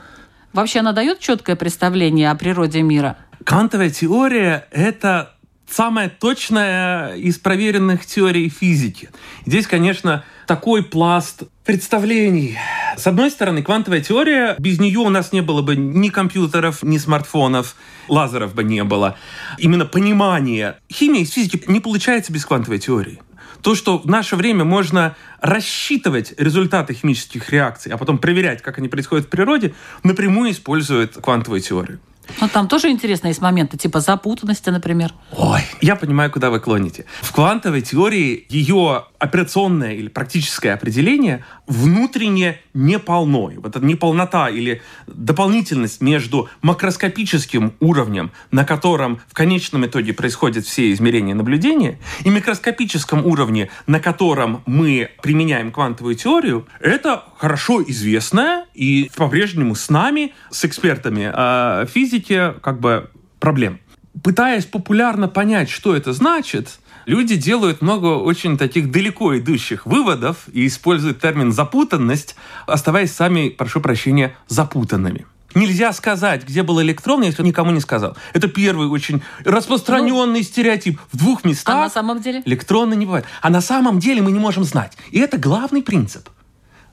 Вообще 0.53 0.79
она 0.79 0.93
дает 0.93 1.19
четкое 1.19 1.55
представление 1.55 2.31
о 2.31 2.35
природе 2.35 2.81
мира? 2.81 3.17
Квантовая 3.43 3.89
теория– 3.89 4.67
это 4.71 5.33
самая 5.71 6.09
точная 6.09 7.15
из 7.15 7.37
проверенных 7.37 8.05
теорий 8.05 8.49
физики. 8.49 9.09
Здесь, 9.45 9.67
конечно, 9.67 10.23
такой 10.47 10.83
пласт 10.83 11.43
представлений. 11.63 12.57
С 12.97 13.05
одной 13.07 13.29
стороны, 13.31 13.61
квантовая 13.61 14.01
теория, 14.01 14.55
без 14.57 14.79
нее 14.79 14.99
у 14.99 15.09
нас 15.09 15.31
не 15.31 15.41
было 15.41 15.61
бы 15.61 15.75
ни 15.75 16.09
компьютеров, 16.09 16.83
ни 16.83 16.97
смартфонов, 16.97 17.75
лазеров 18.07 18.55
бы 18.55 18.63
не 18.63 18.83
было. 18.83 19.17
Именно 19.57 19.85
понимание. 19.85 20.77
Химия 20.91 21.21
из 21.21 21.31
физики 21.31 21.61
не 21.67 21.79
получается 21.79 22.33
без 22.33 22.45
квантовой 22.45 22.79
теории. 22.79 23.21
То, 23.61 23.75
что 23.75 23.97
в 23.97 24.05
наше 24.05 24.35
время 24.35 24.63
можно 24.63 25.15
рассчитывать 25.41 26.33
результаты 26.37 26.93
химических 26.93 27.49
реакций, 27.49 27.91
а 27.91 27.97
потом 27.97 28.17
проверять, 28.17 28.61
как 28.61 28.77
они 28.77 28.87
происходят 28.87 29.25
в 29.25 29.29
природе, 29.29 29.73
напрямую 30.03 30.51
использует 30.51 31.15
квантовую 31.15 31.61
теорию. 31.61 31.99
Но 32.41 32.47
там 32.47 32.67
тоже 32.67 32.89
интересные 32.89 33.31
есть 33.31 33.41
моменты, 33.41 33.77
типа 33.77 33.99
запутанности, 34.01 34.69
например. 34.69 35.13
Ой, 35.31 35.61
я 35.81 35.95
понимаю, 35.95 36.31
куда 36.31 36.49
вы 36.49 36.59
клоните. 36.59 37.05
В 37.21 37.31
квантовой 37.33 37.81
теории 37.81 38.45
ее 38.49 39.05
операционное 39.19 39.93
или 39.93 40.07
практическое 40.07 40.73
определение 40.73 41.43
внутренне 41.67 42.59
неполно. 42.73 43.29
Вот 43.29 43.75
эта 43.75 43.85
неполнота 43.85 44.49
или 44.49 44.81
дополнительность 45.07 46.01
между 46.01 46.49
макроскопическим 46.61 47.73
уровнем, 47.79 48.31
на 48.51 48.65
котором 48.65 49.19
в 49.27 49.33
конечном 49.33 49.85
итоге 49.85 50.13
происходят 50.13 50.65
все 50.65 50.91
измерения 50.91 51.35
наблюдения, 51.35 51.99
и 52.23 52.29
микроскопическом 52.29 53.25
уровне, 53.25 53.69
на 53.87 53.99
котором 53.99 54.63
мы 54.65 55.11
применяем 55.21 55.71
квантовую 55.71 56.15
теорию, 56.15 56.67
это 56.79 57.23
хорошо 57.37 57.83
известная 57.83 58.65
и 58.73 59.11
по-прежнему 59.15 59.75
с 59.75 59.89
нами, 59.89 60.33
с 60.49 60.65
экспертами 60.65 61.31
э, 61.33 61.85
физики, 61.87 62.18
как 62.61 62.79
бы 62.79 63.09
проблем. 63.39 63.79
Пытаясь 64.23 64.65
популярно 64.65 65.27
понять, 65.27 65.69
что 65.69 65.95
это 65.95 66.13
значит, 66.13 66.79
люди 67.05 67.35
делают 67.35 67.81
много 67.81 68.07
очень 68.07 68.57
таких 68.57 68.91
далеко 68.91 69.37
идущих 69.37 69.85
выводов 69.85 70.47
и 70.51 70.67
используют 70.67 71.21
термин 71.21 71.51
«запутанность», 71.51 72.35
оставаясь 72.67 73.13
сами, 73.13 73.49
прошу 73.49 73.81
прощения, 73.81 74.35
запутанными. 74.47 75.25
Нельзя 75.55 75.93
сказать, 75.93 76.47
где 76.47 76.61
был 76.61 76.81
электрон, 76.81 77.23
если 77.23 77.41
никому 77.41 77.71
не 77.71 77.79
сказал. 77.79 78.15
Это 78.33 78.47
первый 78.47 78.87
очень 78.87 79.23
распространенный 79.43 80.39
ну, 80.39 80.43
стереотип. 80.43 80.99
В 81.11 81.17
двух 81.17 81.43
местах 81.43 81.75
а 81.75 81.79
на 81.79 81.89
самом 81.89 82.21
деле? 82.21 82.43
электроны 82.45 82.93
не 82.93 83.05
бывают. 83.05 83.25
А 83.41 83.49
на 83.49 83.61
самом 83.61 83.99
деле 83.99 84.21
мы 84.21 84.31
не 84.31 84.39
можем 84.39 84.63
знать. 84.63 84.95
И 85.09 85.19
это 85.19 85.37
главный 85.37 85.81
принцип. 85.81 86.29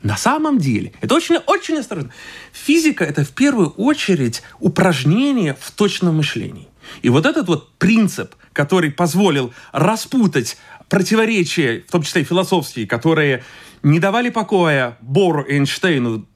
На 0.03 0.17
самом 0.17 0.59
деле, 0.59 0.93
это 1.00 1.15
очень-очень 1.15 1.79
осторожно. 1.79 2.11
Физика– 2.53 3.05
это 3.07 3.25
в 3.25 3.31
первую 3.31 3.71
очередь 3.71 4.43
упражнение 4.61 5.57
в 5.59 5.71
точном 5.71 6.17
мышлении. 6.17 6.69
И 7.03 7.09
вот 7.09 7.26
этот 7.26 7.49
вот 7.49 7.73
принцип, 7.79 8.35
который 8.53 8.91
позволил 8.91 9.53
распутать 9.73 10.57
противоречия, 10.88 11.85
в 11.87 11.91
том 11.91 12.03
числе 12.03 12.23
и 12.23 12.25
философские, 12.25 12.87
которые 12.87 13.43
не 13.83 13.99
давали 13.99 14.31
покоя 14.31 14.97
Бору 15.00 15.45
Эйнштейну 15.49 16.26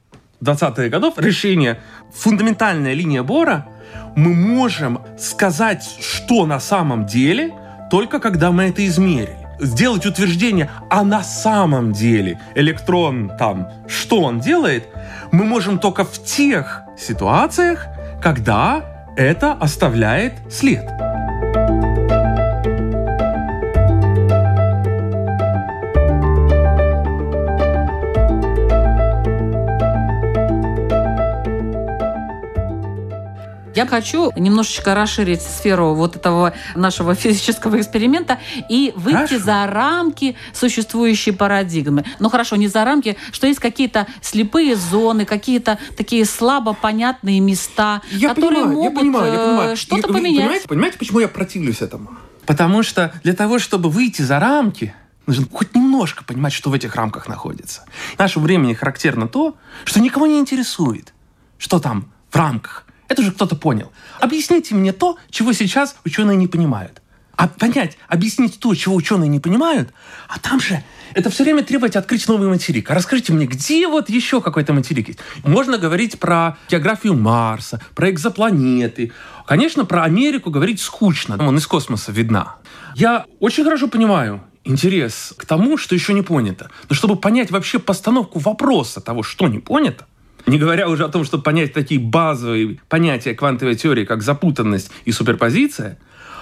20-х 0.42 0.88
годов 0.88 1.18
решение 1.18 1.80
фундаментальная 2.12 2.94
линия 2.94 3.22
Бора, 3.22 3.68
мы 4.16 4.34
можем 4.34 5.00
сказать, 5.18 5.84
что 6.00 6.46
на 6.46 6.60
самом 6.60 7.06
деле, 7.06 7.54
только 7.90 8.18
когда 8.18 8.50
мы 8.50 8.64
это 8.64 8.86
измерили. 8.86 9.39
Сделать 9.60 10.06
утверждение, 10.06 10.70
а 10.88 11.04
на 11.04 11.22
самом 11.22 11.92
деле 11.92 12.40
электрон 12.54 13.30
там, 13.38 13.68
что 13.86 14.22
он 14.22 14.40
делает, 14.40 14.88
мы 15.32 15.44
можем 15.44 15.78
только 15.78 16.04
в 16.04 16.24
тех 16.24 16.82
ситуациях, 16.98 17.86
когда 18.22 18.82
это 19.16 19.52
оставляет 19.52 20.34
след. 20.50 20.88
Я 33.80 33.86
хочу 33.86 34.30
немножечко 34.36 34.94
расширить 34.94 35.40
сферу 35.40 35.94
вот 35.94 36.14
этого 36.14 36.52
нашего 36.74 37.14
физического 37.24 37.80
эксперимента 37.80 38.38
и 38.68 38.92
выйти 38.94 39.16
хорошо. 39.16 39.38
за 39.38 39.66
рамки 39.66 40.36
существующей 40.52 41.30
парадигмы. 41.30 42.04
Ну 42.18 42.28
хорошо, 42.28 42.56
не 42.56 42.68
за 42.68 42.84
рамки, 42.84 43.16
что 43.32 43.46
есть 43.46 43.58
какие-то 43.58 44.06
слепые 44.20 44.76
зоны, 44.76 45.24
какие-то 45.24 45.78
такие 45.96 46.26
слабо 46.26 46.74
понятные 46.74 47.40
места, 47.40 48.02
я 48.10 48.34
которые 48.34 48.64
понимаю, 48.64 48.76
могут 48.76 48.92
я 48.92 49.00
понимаю, 49.00 49.32
я 49.32 49.38
понимаю. 49.38 49.76
что-то 49.76 50.08
и, 50.08 50.12
поменять. 50.12 50.40
Понимаете, 50.40 50.68
понимаете, 50.68 50.98
почему 50.98 51.20
я 51.20 51.28
противлюсь 51.28 51.80
этому? 51.80 52.10
Потому 52.44 52.82
что 52.82 53.14
для 53.22 53.32
того, 53.32 53.58
чтобы 53.58 53.88
выйти 53.88 54.20
за 54.20 54.38
рамки, 54.40 54.94
нужно 55.26 55.46
хоть 55.50 55.74
немножко 55.74 56.22
понимать, 56.22 56.52
что 56.52 56.68
в 56.68 56.74
этих 56.74 56.96
рамках 56.96 57.28
находится. 57.28 57.86
В 58.16 58.18
нашему 58.18 58.44
времени 58.44 58.74
характерно 58.74 59.26
то, 59.26 59.56
что 59.84 60.00
никого 60.00 60.26
не 60.26 60.38
интересует, 60.38 61.14
что 61.56 61.78
там 61.78 62.12
в 62.30 62.36
рамках. 62.36 62.84
Это 63.10 63.22
же 63.22 63.32
кто-то 63.32 63.56
понял. 63.56 63.90
Объясните 64.20 64.74
мне 64.76 64.92
то, 64.92 65.18
чего 65.30 65.52
сейчас 65.52 65.96
ученые 66.04 66.36
не 66.36 66.46
понимают. 66.46 67.02
А 67.34 67.48
понять, 67.48 67.98
объяснить 68.06 68.60
то, 68.60 68.72
чего 68.74 68.94
ученые 68.94 69.28
не 69.28 69.40
понимают, 69.40 69.92
а 70.28 70.38
там 70.38 70.60
же 70.60 70.84
это 71.14 71.28
все 71.30 71.42
время 71.42 71.64
требовать 71.64 71.96
открыть 71.96 72.28
новый 72.28 72.48
материк. 72.48 72.88
А 72.90 72.94
расскажите 72.94 73.32
мне, 73.32 73.46
где 73.46 73.88
вот 73.88 74.10
еще 74.10 74.40
какой-то 74.40 74.72
материк 74.74 75.08
есть? 75.08 75.20
Можно 75.42 75.78
говорить 75.78 76.20
про 76.20 76.56
географию 76.68 77.14
Марса, 77.14 77.80
про 77.94 78.10
экзопланеты. 78.10 79.12
Конечно, 79.46 79.84
про 79.84 80.04
Америку 80.04 80.50
говорить 80.50 80.80
скучно. 80.80 81.36
Он 81.40 81.56
из 81.56 81.66
космоса 81.66 82.12
видна. 82.12 82.56
Я 82.94 83.24
очень 83.40 83.64
хорошо 83.64 83.88
понимаю 83.88 84.42
интерес 84.62 85.34
к 85.36 85.46
тому, 85.46 85.78
что 85.78 85.96
еще 85.96 86.12
не 86.12 86.22
понято. 86.22 86.70
Но 86.88 86.94
чтобы 86.94 87.16
понять 87.16 87.50
вообще 87.50 87.80
постановку 87.80 88.38
вопроса 88.38 89.00
того, 89.00 89.22
что 89.22 89.48
не 89.48 89.58
понято, 89.58 90.06
не 90.46 90.58
говоря 90.58 90.88
уже 90.88 91.04
о 91.04 91.08
том, 91.08 91.24
чтобы 91.24 91.42
понять 91.42 91.72
такие 91.72 92.00
базовые 92.00 92.78
понятия 92.88 93.34
квантовой 93.34 93.74
теории, 93.74 94.04
как 94.04 94.22
запутанность 94.22 94.90
и 95.04 95.12
суперпозиция, 95.12 95.98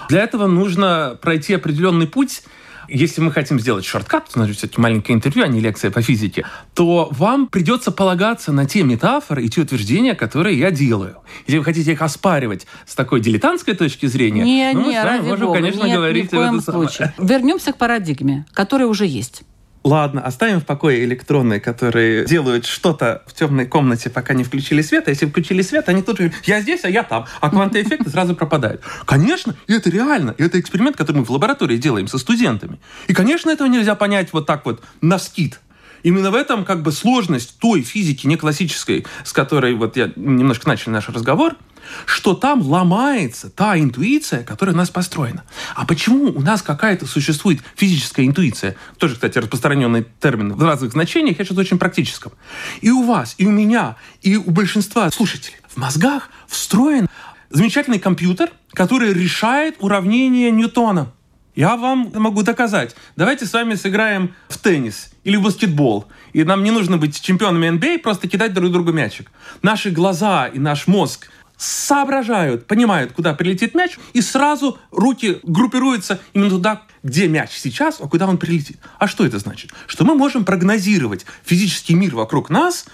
для 0.09 0.23
этого 0.23 0.47
нужно 0.47 1.17
пройти 1.21 1.53
определенный 1.53 2.07
путь, 2.07 2.43
если 2.91 3.21
мы 3.21 3.31
хотим 3.31 3.59
сделать 3.59 3.85
шорткат, 3.85 4.29
значит, 4.33 4.57
все-таки 4.57 4.81
маленькое 4.81 5.15
интервью, 5.15 5.43
а 5.43 5.47
не 5.47 5.59
лекция 5.59 5.91
по 5.91 6.01
физике, 6.01 6.45
то 6.73 7.07
вам 7.11 7.47
придется 7.47 7.91
полагаться 7.91 8.51
на 8.51 8.65
те 8.65 8.83
метафоры 8.83 9.45
и 9.45 9.49
те 9.49 9.61
утверждения, 9.61 10.15
которые 10.15 10.57
я 10.57 10.71
делаю. 10.71 11.17
Если 11.45 11.59
вы 11.59 11.63
хотите 11.63 11.91
их 11.91 12.01
оспаривать 12.01 12.65
с 12.87 12.95
такой 12.95 13.19
дилетантской 13.19 13.75
точки 13.75 14.07
зрения, 14.07 14.43
не, 14.43 14.71
ну, 14.73 14.81
не, 14.81 14.87
мы 14.87 14.93
с 14.93 15.03
вами 15.03 15.27
можем, 15.27 15.45
Бога, 15.47 15.59
конечно, 15.59 15.83
нет, 15.83 15.95
говорить 15.95 16.23
ни 16.23 16.27
в 16.27 16.31
коем 16.31 16.61
случае. 16.61 17.13
Вернемся 17.19 17.73
к 17.73 17.77
парадигме, 17.77 18.45
которая 18.53 18.87
уже 18.87 19.05
есть. 19.05 19.43
Ладно, 19.89 20.21
оставим 20.21 20.61
в 20.61 20.67
покое 20.67 21.03
электроны, 21.03 21.59
которые 21.59 22.23
делают 22.25 22.67
что-то 22.67 23.23
в 23.25 23.33
темной 23.33 23.65
комнате, 23.65 24.11
пока 24.11 24.35
не 24.35 24.43
включили 24.43 24.83
свет. 24.83 25.07
А 25.07 25.09
если 25.09 25.25
включили 25.25 25.63
свет, 25.63 25.89
они 25.89 26.03
тут 26.03 26.19
же 26.19 26.31
«я 26.43 26.61
здесь, 26.61 26.81
а 26.83 26.89
я 26.91 27.01
там». 27.01 27.25
А 27.41 27.49
квантовые 27.49 27.83
эффекты 27.83 28.07
сразу 28.11 28.35
пропадают. 28.35 28.83
Конечно, 29.05 29.55
и 29.65 29.73
это 29.73 29.89
реально. 29.89 30.35
И 30.37 30.43
это 30.43 30.59
эксперимент, 30.59 30.95
который 30.95 31.17
мы 31.17 31.23
в 31.23 31.31
лаборатории 31.31 31.77
делаем 31.77 32.07
со 32.07 32.19
студентами. 32.19 32.77
И, 33.07 33.15
конечно, 33.15 33.49
этого 33.49 33.67
нельзя 33.67 33.95
понять 33.95 34.31
вот 34.31 34.45
так 34.45 34.63
вот 34.67 34.83
на 35.01 35.17
скид. 35.17 35.59
Именно 36.03 36.29
в 36.29 36.35
этом 36.35 36.65
как 36.65 36.83
бы 36.83 36.91
сложность 36.91 37.57
той 37.57 37.81
физики 37.81 38.27
не 38.27 38.35
классической, 38.37 39.07
с 39.25 39.33
которой 39.33 39.73
вот 39.73 39.97
я 39.97 40.11
немножко 40.15 40.67
начал 40.67 40.91
наш 40.91 41.09
разговор– 41.09 41.55
что 42.05 42.33
там 42.33 42.61
ломается 42.61 43.49
та 43.49 43.79
интуиция, 43.79 44.43
которая 44.43 44.73
у 44.75 44.77
нас 44.77 44.89
построена. 44.89 45.43
А 45.75 45.85
почему 45.85 46.25
у 46.25 46.41
нас 46.41 46.61
какая-то 46.61 47.05
существует 47.05 47.61
физическая 47.75 48.25
интуиция? 48.25 48.75
Тоже, 48.97 49.15
кстати, 49.15 49.37
распространенный 49.37 50.05
термин 50.19 50.53
в 50.53 50.63
разных 50.63 50.91
значениях, 50.91 51.39
я 51.39 51.45
сейчас 51.45 51.57
очень 51.57 51.79
практическом. 51.79 52.33
И 52.81 52.89
у 52.89 53.03
вас, 53.03 53.35
и 53.37 53.45
у 53.45 53.51
меня, 53.51 53.95
и 54.21 54.35
у 54.35 54.51
большинства 54.51 55.09
слушателей 55.11 55.57
в 55.67 55.77
мозгах 55.77 56.29
встроен 56.47 57.07
замечательный 57.49 57.99
компьютер, 57.99 58.49
который 58.73 59.13
решает 59.13 59.75
уравнение 59.79 60.51
Ньютона. 60.51 61.11
Я 61.55 61.75
вам 61.75 62.11
могу 62.13 62.43
доказать. 62.43 62.95
Давайте 63.17 63.45
с 63.45 63.51
вами 63.51 63.75
сыграем 63.75 64.33
в 64.47 64.57
теннис 64.57 65.11
или 65.25 65.35
в 65.35 65.41
баскетбол. 65.41 66.07
И 66.31 66.43
нам 66.43 66.63
не 66.63 66.71
нужно 66.71 66.97
быть 66.97 67.19
чемпионами 67.19 67.77
NBA, 67.77 67.97
а, 67.97 67.99
просто 67.99 68.29
кидать 68.29 68.53
друг 68.53 68.71
другу 68.71 68.93
мячик. 68.93 69.29
Наши 69.61 69.89
глаза 69.89 70.47
и 70.47 70.57
наш 70.57 70.87
мозг 70.87 71.29
соображают, 71.59 72.67
понимают, 72.67 73.11
куда 73.11 73.33
прилетит 73.33 73.75
мяч, 73.75 73.99
и 74.13 74.21
сразу 74.21 74.79
руки 74.91 75.39
группируются 75.43 76.21
именно 76.33 76.49
туда, 76.49 76.83
где 77.03 77.27
мяч 77.27 77.51
сейчас, 77.51 77.97
а 77.99 78.07
куда 78.07 78.27
он 78.27 78.37
прилетит. 78.37 78.79
А 78.97 79.07
что 79.07 79.25
это 79.25 79.39
значит? 79.39 79.71
Что 79.85 80.05
мы 80.05 80.15
можем 80.15 80.45
прогнозировать 80.45 81.25
физический 81.43 81.95
мир 81.95 82.15
вокруг 82.15 82.49
нас 82.49 82.85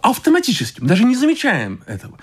автоматически, 0.00 0.80
мы 0.80 0.86
даже 0.86 1.04
не 1.04 1.16
замечаем 1.16 1.82
этого. 1.86 2.18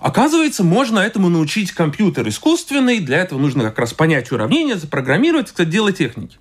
Оказывается, 0.00 0.64
можно 0.64 0.98
этому 0.98 1.28
научить 1.28 1.70
компьютер 1.70 2.28
искусственный, 2.28 2.98
для 2.98 3.18
этого 3.18 3.38
нужно 3.38 3.62
как 3.64 3.78
раз 3.78 3.92
понять 3.92 4.32
уравнение, 4.32 4.76
запрограммировать, 4.76 5.46
кстати, 5.46 5.68
дело 5.68 5.92
техники. 5.92 6.38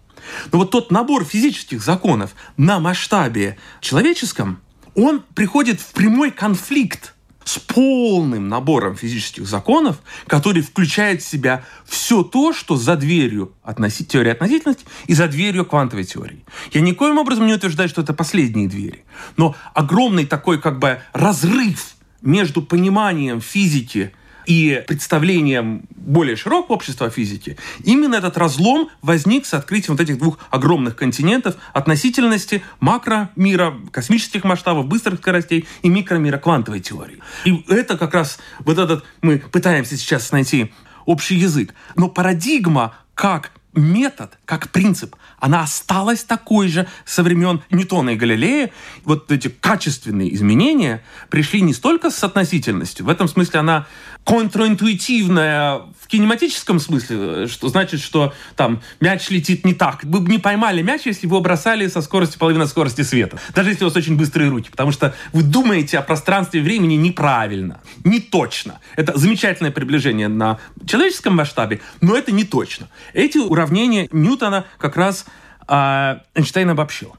Но 0.51 0.59
вот 0.59 0.71
тот 0.71 0.91
набор 0.91 1.23
физических 1.23 1.83
законов 1.83 2.31
на 2.57 2.79
масштабе 2.79 3.57
человеческом, 3.79 4.59
он 4.95 5.21
приходит 5.35 5.81
в 5.81 5.91
прямой 5.91 6.31
конфликт 6.31 7.13
с 7.47 7.59
полным 7.59 8.49
набором 8.49 8.97
физических 8.97 9.47
законов, 9.47 9.99
который 10.27 10.61
включает 10.61 11.21
в 11.21 11.27
себя 11.27 11.63
все 11.85 12.21
то, 12.21 12.51
что 12.51 12.75
за 12.75 12.97
дверью 12.97 13.53
относи... 13.63 14.03
теории 14.03 14.31
относительности 14.31 14.83
и 15.05 15.13
за 15.13 15.29
дверью 15.29 15.65
квантовой 15.65 16.03
теории. 16.03 16.43
Я 16.73 16.81
никоим 16.81 17.17
образом 17.17 17.45
не 17.45 17.53
утверждаю, 17.53 17.87
что 17.87 18.01
это 18.01 18.13
последние 18.13 18.67
двери. 18.67 19.05
Но 19.37 19.55
огромный 19.73 20.25
такой 20.25 20.59
как 20.59 20.77
бы 20.79 20.99
разрыв 21.13 21.95
между 22.21 22.61
пониманием 22.61 23.39
физики 23.39 24.11
и 24.47 24.83
представлением 24.87 25.83
более 25.95 26.35
широкого 26.35 26.75
общества 26.75 27.07
о 27.07 27.09
физике, 27.09 27.57
именно 27.83 28.15
этот 28.15 28.37
разлом 28.37 28.89
возник 29.01 29.45
с 29.45 29.53
открытием 29.53 29.95
вот 29.95 30.01
этих 30.01 30.17
двух 30.17 30.39
огромных 30.49 30.95
континентов 30.95 31.57
относительности 31.73 32.63
макромира, 32.79 33.75
космических 33.91 34.43
масштабов, 34.45 34.87
быстрых 34.87 35.19
скоростей 35.19 35.67
и 35.83 35.89
микромира 35.89 36.37
квантовой 36.37 36.79
теории. 36.79 37.19
И 37.45 37.63
это 37.67 37.97
как 37.97 38.13
раз 38.13 38.39
вот 38.59 38.77
этот, 38.79 39.03
мы 39.21 39.39
пытаемся 39.39 39.97
сейчас 39.97 40.31
найти 40.31 40.71
общий 41.05 41.35
язык. 41.35 41.73
Но 41.95 42.07
парадигма 42.07 42.95
как 43.13 43.51
метод, 43.77 44.37
как 44.45 44.69
принцип, 44.69 45.15
она 45.39 45.61
осталась 45.61 46.23
такой 46.23 46.67
же 46.67 46.87
со 47.05 47.23
времен 47.23 47.61
Ньютона 47.69 48.11
и 48.11 48.15
Галилея. 48.15 48.71
Вот 49.05 49.31
эти 49.31 49.47
качественные 49.47 50.33
изменения 50.33 51.03
пришли 51.29 51.61
не 51.61 51.73
столько 51.73 52.09
с 52.09 52.23
относительностью, 52.23 53.05
в 53.05 53.09
этом 53.09 53.27
смысле 53.27 53.59
она 53.59 53.87
контринтуитивная 54.27 55.83
в 56.01 56.07
кинематическом 56.07 56.81
смысле, 56.81 57.47
что 57.47 57.69
значит, 57.69 58.01
что 58.01 58.33
там 58.57 58.81
мяч 58.99 59.29
летит 59.29 59.65
не 59.65 59.73
так. 59.73 60.03
Вы 60.03 60.19
бы 60.19 60.29
не 60.29 60.37
поймали 60.37 60.81
мяч, 60.81 61.03
если 61.05 61.27
бы 61.27 61.35
его 61.35 61.41
бросали 61.41 61.87
со 61.87 62.01
скоростью 62.01 62.37
половины 62.37 62.67
скорости 62.67 63.03
света. 63.03 63.39
Даже 63.55 63.69
если 63.69 63.85
у 63.85 63.87
вас 63.87 63.95
очень 63.95 64.17
быстрые 64.17 64.49
руки. 64.49 64.69
Потому 64.69 64.91
что 64.91 65.15
вы 65.31 65.43
думаете 65.43 65.97
о 65.97 66.01
пространстве 66.01 66.59
и 66.59 66.63
времени 66.63 66.95
неправильно, 66.95 67.79
не 68.03 68.19
точно. 68.19 68.79
Это 68.97 69.17
замечательное 69.17 69.71
приближение 69.71 70.27
на 70.27 70.59
человеческом 70.85 71.37
масштабе, 71.37 71.79
но 72.01 72.17
это 72.17 72.33
не 72.33 72.43
точно. 72.43 72.89
Эти 73.13 73.37
уравнения 73.37 73.66
Ньютона 73.71 74.65
как 74.77 74.97
раз 74.97 75.25
а 75.67 76.21
Эйнштейн 76.33 76.69
обобщил. 76.69 77.15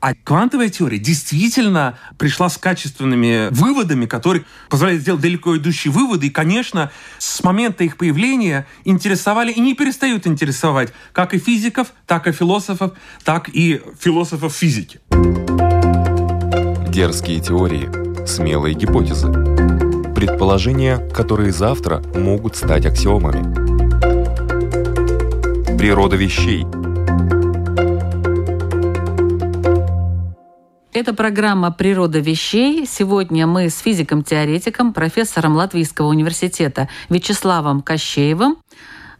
А 0.00 0.14
квантовая 0.14 0.68
теория 0.70 0.98
действительно 0.98 1.98
пришла 2.18 2.48
с 2.48 2.56
качественными 2.56 3.48
выводами, 3.50 4.06
которые 4.06 4.44
позволяют 4.68 5.02
сделать 5.02 5.20
далеко 5.20 5.56
идущие 5.56 5.92
выводы. 5.92 6.28
И, 6.28 6.30
конечно, 6.30 6.90
с 7.18 7.42
момента 7.44 7.84
их 7.84 7.96
появления 7.96 8.66
интересовали 8.84 9.52
и 9.52 9.60
не 9.60 9.74
перестают 9.74 10.26
интересовать 10.26 10.92
как 11.12 11.34
и 11.34 11.38
физиков, 11.38 11.92
так 12.06 12.26
и 12.26 12.32
философов, 12.32 12.92
так 13.22 13.48
и 13.50 13.82
философов 14.00 14.54
физики. 14.54 15.00
Дерзкие 16.88 17.40
теории, 17.40 18.26
смелые 18.26 18.74
гипотезы, 18.74 19.30
предположения, 20.14 20.98
которые 21.14 21.52
завтра 21.52 22.02
могут 22.14 22.56
стать 22.56 22.86
аксиомами. 22.86 23.89
Природа 25.80 26.14
вещей– 26.14 26.66
Это 30.92 31.14
программа 31.14 31.72
«Природа 31.72 32.18
вещей». 32.18 32.84
Сегодня 32.86 33.46
мы 33.46 33.70
с 33.70 33.78
физиком-теоретиком, 33.78 34.92
профессором 34.92 35.56
Латвийского 35.56 36.08
университета 36.08 36.90
Вячеславом 37.08 37.80
Кощеевым 37.80 38.58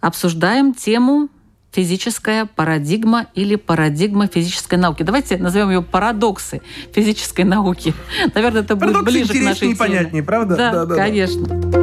обсуждаем 0.02 0.74
тему 0.74 1.30
физическая 1.72 2.44
парадигма 2.44 3.28
или 3.34 3.56
парадигма 3.56 4.26
физической 4.26 4.74
науки. 4.74 5.02
Давайте 5.02 5.38
назовем 5.38 5.70
ее 5.70 5.80
парадоксы 5.80 6.60
физической 6.92 7.46
науки. 7.46 7.94
Наверное, 8.34 8.60
это 8.60 8.76
будет 8.76 8.92
Парадоксы 8.92 9.18
ближе 9.18 9.32
к 9.32 9.44
нашей 9.44 9.60
теме. 9.60 9.76
понятнее, 9.76 10.22
правда? 10.22 10.56
Да, 10.56 10.72
Да, 10.72 10.84
да, 10.84 10.94
да. 10.96 11.79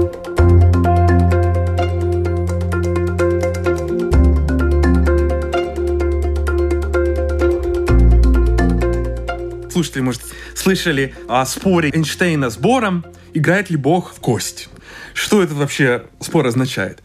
Слушатели, 9.77 10.01
может, 10.01 10.21
слышали 10.55 11.13
о 11.27 11.45
споре 11.45 11.91
Эйнштейна 11.93 12.49
с 12.49 12.57
Бором, 12.57 13.05
играет 13.35 13.69
ли 13.69 13.77
Бог 13.77 14.11
в 14.11 14.19
кость. 14.19 14.69
Что 15.13 15.43
этот 15.43 15.55
вообще 15.55 16.07
спор 16.19 16.47
означает? 16.47 17.03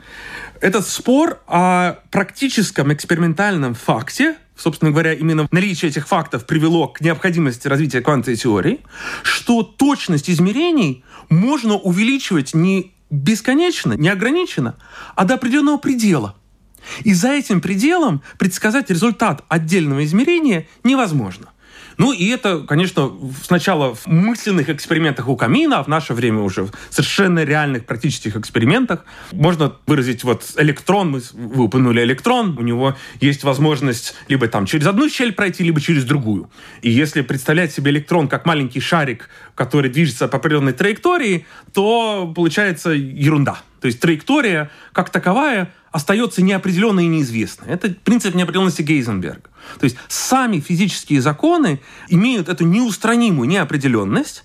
Этот 0.63 0.89
спор 0.89 1.43
о 1.47 1.99
практическом 2.11 2.91
экспериментальном 2.91 3.75
факте, 3.75 4.37
собственно 4.57 4.91
говоря, 4.91 5.13
именно 5.13 5.47
наличие 5.51 5.91
этих 5.91 6.09
фактов 6.09 6.47
привело 6.47 6.89
к 6.89 7.03
необходимости 7.03 7.69
развития 7.69 8.01
квантовой 8.01 8.39
теории, 8.39 8.81
что 9.23 9.63
точность 9.63 10.31
измерений 10.31 11.05
можно 11.29 11.75
увеличивать 11.75 12.55
не 12.55 12.95
бесконечно, 13.11 13.93
не 13.93 14.09
ограниченно, 14.09 14.77
а 15.15 15.27
до 15.27 15.35
определенного 15.35 15.77
предела. 15.77 16.37
И 17.05 17.13
за 17.13 17.33
этим 17.33 17.61
пределом 17.61 18.23
предсказать 18.39 18.89
результат 18.89 19.45
отдельного 19.49 20.07
измерения 20.07 20.67
невозможно. 20.85 21.52
Ну 21.99 22.13
и 22.13 22.29
это, 22.29 22.61
конечно, 22.61 23.13
сначала 23.43 23.95
в 23.95 24.07
мысленных 24.07 24.69
экспериментах 24.69 25.29
у 25.29 25.37
камина, 25.37 25.79
а 25.79 25.83
в 25.85 25.89
наше 25.89 26.15
время 26.15 26.41
уже 26.41 26.65
в 26.65 26.73
совершенно 26.91 27.45
реальных 27.45 27.87
практических 27.87 28.37
экспериментах. 28.37 29.05
Можно 29.33 29.77
выразить 29.87 30.25
вот 30.25 30.45
электрон, 30.57 31.11
мы 31.11 31.23
вы 31.33 31.69
электрон, 32.03 32.57
у 32.59 32.63
него 32.63 32.97
есть 33.21 33.45
возможность 33.45 34.15
либо 34.29 34.49
там 34.49 34.67
через 34.67 34.87
одну 34.87 35.09
щель 35.09 35.33
пройти, 35.33 35.65
либо 35.65 35.81
через 35.81 36.05
другую. 36.05 36.51
И 36.81 36.91
если 36.91 37.23
представлять 37.23 37.73
себе 37.73 37.91
электрон 37.91 38.29
как 38.29 38.47
маленький 38.47 38.81
шарик, 38.81 39.29
который 39.55 39.91
движется 39.91 40.29
по 40.29 40.39
определенной 40.39 40.73
траектории, 40.73 41.47
то 41.73 42.33
получается 42.35 42.91
ерунда. 42.91 43.61
То 43.81 43.87
есть 43.87 44.01
траектория 44.01 44.71
как 44.93 45.11
таковая 45.11 45.73
остается 45.93 46.43
неопределенной 46.43 47.05
и 47.05 47.09
неизвестной. 47.09 47.69
Это 47.69 47.91
принцип 47.91 48.35
неопределенности 48.35 48.83
Гейзенберга. 48.83 49.51
То 49.79 49.85
есть 49.85 49.97
сами 50.09 50.59
физические 50.59 51.21
законы 51.21 51.81
имеют 52.09 52.49
эту 52.49 52.65
неустранимую 52.65 53.49
неопределенность, 53.49 54.45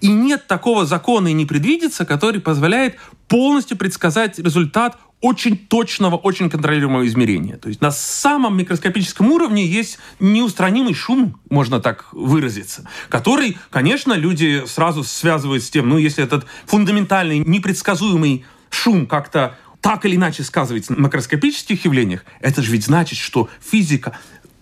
и 0.00 0.08
нет 0.08 0.46
такого 0.46 0.86
закона 0.86 1.28
и 1.28 1.32
не 1.32 1.46
предвидится, 1.46 2.04
который 2.04 2.40
позволяет 2.40 2.96
полностью 3.28 3.76
предсказать 3.76 4.38
результат 4.38 4.98
очень 5.20 5.56
точного, 5.56 6.16
очень 6.16 6.48
контролируемого 6.48 7.06
измерения. 7.06 7.56
То 7.56 7.68
есть 7.68 7.80
на 7.80 7.90
самом 7.90 8.56
микроскопическом 8.56 9.30
уровне 9.30 9.66
есть 9.66 9.98
неустранимый 10.20 10.94
шум, 10.94 11.40
можно 11.50 11.80
так 11.80 12.06
выразиться, 12.12 12.88
который, 13.08 13.58
конечно, 13.70 14.12
люди 14.12 14.62
сразу 14.66 15.02
связывают 15.02 15.64
с 15.64 15.70
тем, 15.70 15.88
ну, 15.88 15.98
если 15.98 16.22
этот 16.22 16.46
фундаментальный, 16.66 17.40
непредсказуемый 17.40 18.44
шум 18.70 19.06
как-то 19.06 19.58
так 19.80 20.04
или 20.04 20.16
иначе 20.16 20.42
сказывается 20.42 20.92
на 20.92 21.00
макроскопических 21.00 21.84
явлениях, 21.84 22.24
это 22.40 22.62
же 22.62 22.72
ведь 22.72 22.84
значит, 22.84 23.18
что 23.18 23.48
физика 23.60 24.18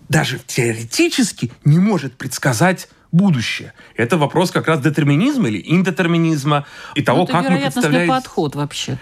даже 0.09 0.39
теоретически 0.45 1.51
не 1.65 1.79
может 1.79 2.15
предсказать 2.17 2.89
будущее. 3.11 3.73
Это 3.95 4.17
вопрос 4.17 4.51
как 4.51 4.67
раз 4.67 4.81
детерминизма 4.81 5.47
или 5.47 5.61
индетерминизма 5.65 6.65
и 6.95 7.01
того, 7.01 7.19
Ну, 7.19 7.23
это 7.25 7.33
как 7.33 7.49
мы 7.49 7.59
представляем... 7.59 8.09
подход 8.09 8.55
вообще-то. 8.55 8.99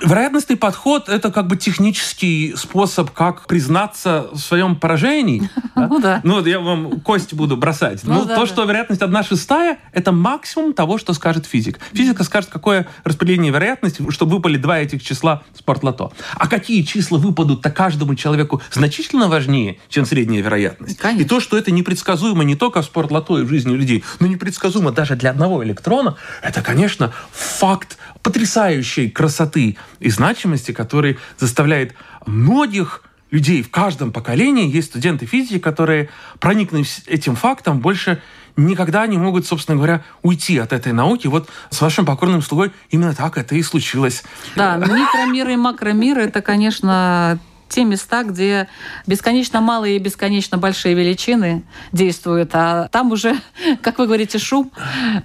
Вероятностный 0.00 0.56
подход– 0.56 1.08
это 1.08 1.30
как 1.30 1.46
бы 1.46 1.56
технический 1.56 2.54
способ, 2.56 3.10
как 3.10 3.46
признаться 3.46 4.28
в 4.32 4.38
своем 4.38 4.76
поражении. 4.76 5.50
Ну 5.78 6.00
да. 6.00 6.20
Ну, 6.24 6.36
вот 6.36 6.46
я 6.46 6.58
вам 6.58 7.00
кости 7.00 7.34
буду 7.34 7.56
бросать. 7.56 8.00
Ну 8.02 8.24
Ну, 8.24 8.26
то, 8.26 8.46
что 8.46 8.64
вероятность 8.64 9.02
одна 9.02 9.22
шестая– 9.22 9.78
это 9.92 10.10
максимум 10.10 10.72
того, 10.72 10.96
что 10.96 11.12
скажет 11.12 11.44
физик. 11.44 11.78
Физика 11.92 12.24
скажет, 12.24 12.48
какое 12.50 12.88
распределение 13.04 13.52
вероятности, 13.52 14.02
чтобы 14.10 14.36
выпали 14.36 14.56
два 14.56 14.78
этих 14.78 15.02
числа 15.02 15.42
в 15.52 15.58
спортлото. 15.58 16.12
А 16.34 16.48
какие 16.48 16.82
числа 16.82 17.18
выпадут-то 17.18 17.70
каждому 17.70 18.14
человеку 18.14 18.62
значительно 18.72 19.28
важнее, 19.28 19.78
чем 19.90 20.06
средняя 20.06 20.42
вероятность. 20.42 20.98
И 21.18 21.24
то, 21.24 21.40
что 21.40 21.58
это 21.58 21.70
непредсказуемо 21.70 22.42
не 22.42 22.56
только 22.56 22.80
в 22.80 22.86
спортлото 22.86 23.38
и 23.38 23.42
в 23.42 23.48
жизни 23.50 23.74
людей, 23.76 24.02
но 24.18 24.26
непредсказуемо 24.26 24.92
даже 24.92 25.14
для 25.14 25.30
одного 25.30 25.62
электрона, 25.62 26.16
это, 26.42 26.62
конечно, 26.62 27.12
факт 27.32 27.98
потрясающей 28.26 29.08
красоты 29.08 29.76
и 30.00 30.10
значимости, 30.10 30.72
который 30.72 31.16
заставляет 31.38 31.94
многих 32.26 33.04
людей 33.30 33.62
в 33.62 33.70
каждом 33.70 34.10
поколении, 34.10 34.68
есть 34.68 34.88
студенты 34.88 35.26
физики, 35.26 35.60
которые, 35.60 36.08
проникнувшись 36.40 37.04
этим 37.06 37.36
фактом, 37.36 37.78
больше 37.78 38.20
никогда 38.56 39.06
не 39.06 39.16
могут, 39.16 39.46
собственно 39.46 39.76
говоря, 39.76 40.02
уйти 40.22 40.58
от 40.58 40.72
этой 40.72 40.92
науки. 40.92 41.28
Вот 41.28 41.48
с 41.70 41.80
вашим 41.80 42.04
покорным 42.04 42.42
слугой 42.42 42.72
именно 42.90 43.14
так 43.14 43.38
это 43.38 43.54
и 43.54 43.62
случилось. 43.62 44.24
Да, 44.56 44.76
микромиры 44.76 45.52
и 45.52 45.56
макромиры– 45.56 46.22
это, 46.22 46.42
конечно, 46.42 47.38
те 47.68 47.84
места, 47.84 48.22
где 48.22 48.68
бесконечно 49.06 49.60
малые 49.60 49.96
и 49.96 49.98
бесконечно 49.98 50.58
большие 50.58 50.94
величины 50.94 51.64
действуют, 51.92 52.50
а 52.54 52.88
там 52.88 53.12
уже, 53.12 53.36
как 53.82 53.98
вы 53.98 54.06
говорите, 54.06 54.38
шум. 54.38 54.72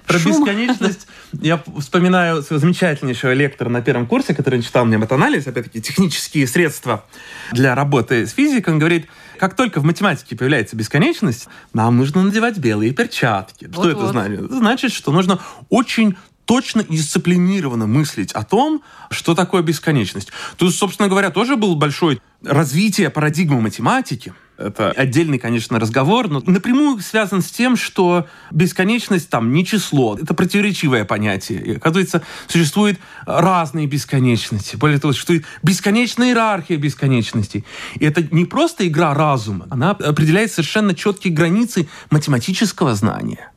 Про 0.06 0.18
шум. 0.18 0.32
бесконечность 0.32 1.06
я 1.32 1.62
вспоминаю 1.78 2.42
своего 2.42 2.60
замечательнейшего 2.60 3.32
лектора 3.32 3.68
на 3.68 3.80
первом 3.82 4.06
курсе, 4.06 4.34
который 4.34 4.62
читал 4.62 4.84
мне 4.84 4.98
матанализ, 4.98 5.46
опять-таки 5.46 5.80
технические 5.80 6.46
средства 6.46 7.04
для 7.52 7.74
работы 7.74 8.26
с 8.26 8.32
физикой. 8.32 8.74
Он 8.74 8.78
говорит, 8.78 9.06
как 9.38 9.56
только 9.56 9.80
в 9.80 9.84
математике 9.84 10.36
появляется 10.36 10.76
бесконечность, 10.76 11.48
нам 11.72 11.96
нужно 11.96 12.22
надевать 12.22 12.58
белые 12.58 12.92
перчатки. 12.92 13.68
Что 13.72 13.90
это 13.90 14.06
значит? 14.08 14.40
Это 14.40 14.56
значит, 14.56 14.92
что 14.92 15.10
нужно 15.10 15.40
очень 15.68 16.16
точно 16.44 16.80
и 16.80 16.96
дисциплинированно 16.96 17.86
мыслить 17.86 18.32
о 18.32 18.44
том, 18.44 18.82
что 19.10 19.34
такое 19.34 19.62
бесконечность. 19.62 20.30
Тут, 20.56 20.74
собственно 20.74 21.08
говоря, 21.08 21.30
тоже 21.30 21.56
было 21.56 21.74
большое 21.74 22.20
развитие 22.44 23.10
парадигмы 23.10 23.60
математики. 23.60 24.32
Это 24.58 24.90
отдельный, 24.90 25.38
конечно, 25.38 25.80
разговор, 25.80 26.28
но 26.28 26.42
напрямую 26.46 27.00
связан 27.00 27.42
с 27.42 27.50
тем, 27.50 27.76
что 27.76 28.26
бесконечность 28.50 29.28
там 29.28 29.52
не 29.52 29.64
число. 29.64 30.16
Это 30.20 30.34
противоречивое 30.34 31.04
понятие. 31.04 31.62
И, 31.62 31.76
оказывается, 31.76 32.22
существуют 32.46 32.98
разные 33.26 33.86
бесконечности. 33.86 34.76
Более 34.76 34.98
того, 34.98 35.12
существует 35.12 35.44
бесконечная 35.62 36.28
иерархия 36.28 36.76
бесконечностей. 36.76 37.64
И 37.98 38.04
это 38.04 38.22
не 38.30 38.44
просто 38.44 38.86
игра 38.86 39.14
разума. 39.14 39.66
Она 39.70 39.90
определяет 39.90 40.52
совершенно 40.52 40.94
четкие 40.94 41.32
границы 41.32 41.88
математического 42.10 42.94
знания. 42.94 43.51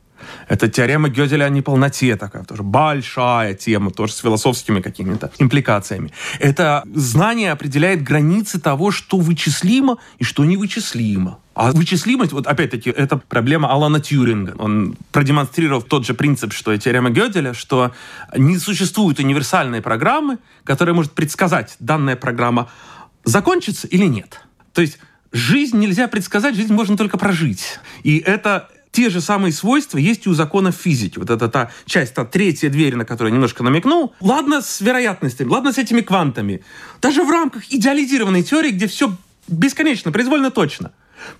Это 0.48 0.68
теорема 0.68 1.08
Гёделя 1.08 1.44
о 1.44 1.48
неполноте 1.48 2.16
такая, 2.16 2.44
тоже 2.44 2.62
большая 2.62 3.54
тема, 3.54 3.90
тоже 3.90 4.12
с 4.12 4.18
философскими 4.18 4.80
какими-то 4.80 5.30
импликациями. 5.38 6.12
Это 6.38 6.84
знание 6.94 7.52
определяет 7.52 8.02
границы 8.02 8.60
того, 8.60 8.90
что 8.90 9.18
вычислимо 9.18 9.98
и 10.18 10.24
что 10.24 10.44
невычислимо. 10.44 11.38
А 11.54 11.72
вычислимость, 11.72 12.32
вот 12.32 12.46
опять-таки, 12.46 12.90
это 12.90 13.16
проблема 13.16 13.72
Алана 13.72 13.98
Тьюринга. 13.98 14.54
Он 14.58 14.96
продемонстрировал 15.10 15.82
тот 15.82 16.06
же 16.06 16.14
принцип, 16.14 16.52
что 16.52 16.72
и 16.72 16.78
теорема 16.78 17.10
Гёделя, 17.10 17.54
что 17.54 17.92
не 18.36 18.58
существует 18.58 19.18
универсальной 19.18 19.80
программы, 19.80 20.38
которая 20.64 20.94
может 20.94 21.12
предсказать, 21.12 21.76
данная 21.80 22.14
программа 22.14 22.68
закончится 23.24 23.86
или 23.88 24.04
нет. 24.04 24.40
То 24.74 24.82
есть 24.82 24.98
жизнь 25.32 25.78
нельзя 25.78 26.08
предсказать, 26.08 26.54
жизнь 26.54 26.72
можно 26.72 26.96
только 26.96 27.18
прожить. 27.18 27.80
И 28.02 28.18
это 28.18 28.68
те 28.96 29.10
же 29.10 29.20
самые 29.20 29.52
свойства 29.52 29.98
есть 29.98 30.24
и 30.24 30.30
у 30.30 30.32
законов 30.32 30.74
физики. 30.74 31.18
Вот 31.18 31.28
это 31.28 31.48
та 31.48 31.70
часть, 31.84 32.14
та 32.14 32.24
третья 32.24 32.70
дверь, 32.70 32.96
на 32.96 33.04
которую 33.04 33.30
я 33.30 33.34
немножко 33.34 33.62
намекнул. 33.62 34.14
Ладно 34.20 34.62
с 34.62 34.80
вероятностями, 34.80 35.50
ладно 35.50 35.74
с 35.74 35.76
этими 35.76 36.00
квантами. 36.00 36.62
Даже 37.02 37.22
в 37.22 37.30
рамках 37.30 37.70
идеализированной 37.70 38.42
теории, 38.42 38.70
где 38.70 38.86
все 38.86 39.14
бесконечно, 39.48 40.12
произвольно 40.12 40.50
точно. 40.50 40.92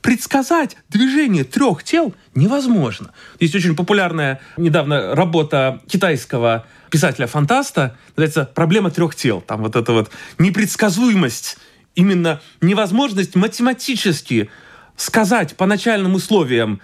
Предсказать 0.02 0.76
движение 0.90 1.44
трех 1.44 1.82
тел 1.82 2.14
невозможно. 2.34 3.12
Есть 3.40 3.54
очень 3.54 3.74
популярная 3.74 4.42
недавно 4.58 5.14
работа 5.14 5.80
китайского 5.88 6.66
писателя-фантаста, 6.90 7.96
называется 8.18 8.50
«Проблема 8.54 8.90
трех 8.90 9.16
тел». 9.16 9.40
Там 9.40 9.62
вот 9.62 9.76
эта 9.76 9.92
вот 9.92 10.10
непредсказуемость, 10.38 11.56
именно 11.94 12.42
невозможность 12.60 13.34
математически 13.34 14.50
сказать 14.98 15.56
по 15.56 15.64
начальным 15.64 16.16
условиям, 16.16 16.82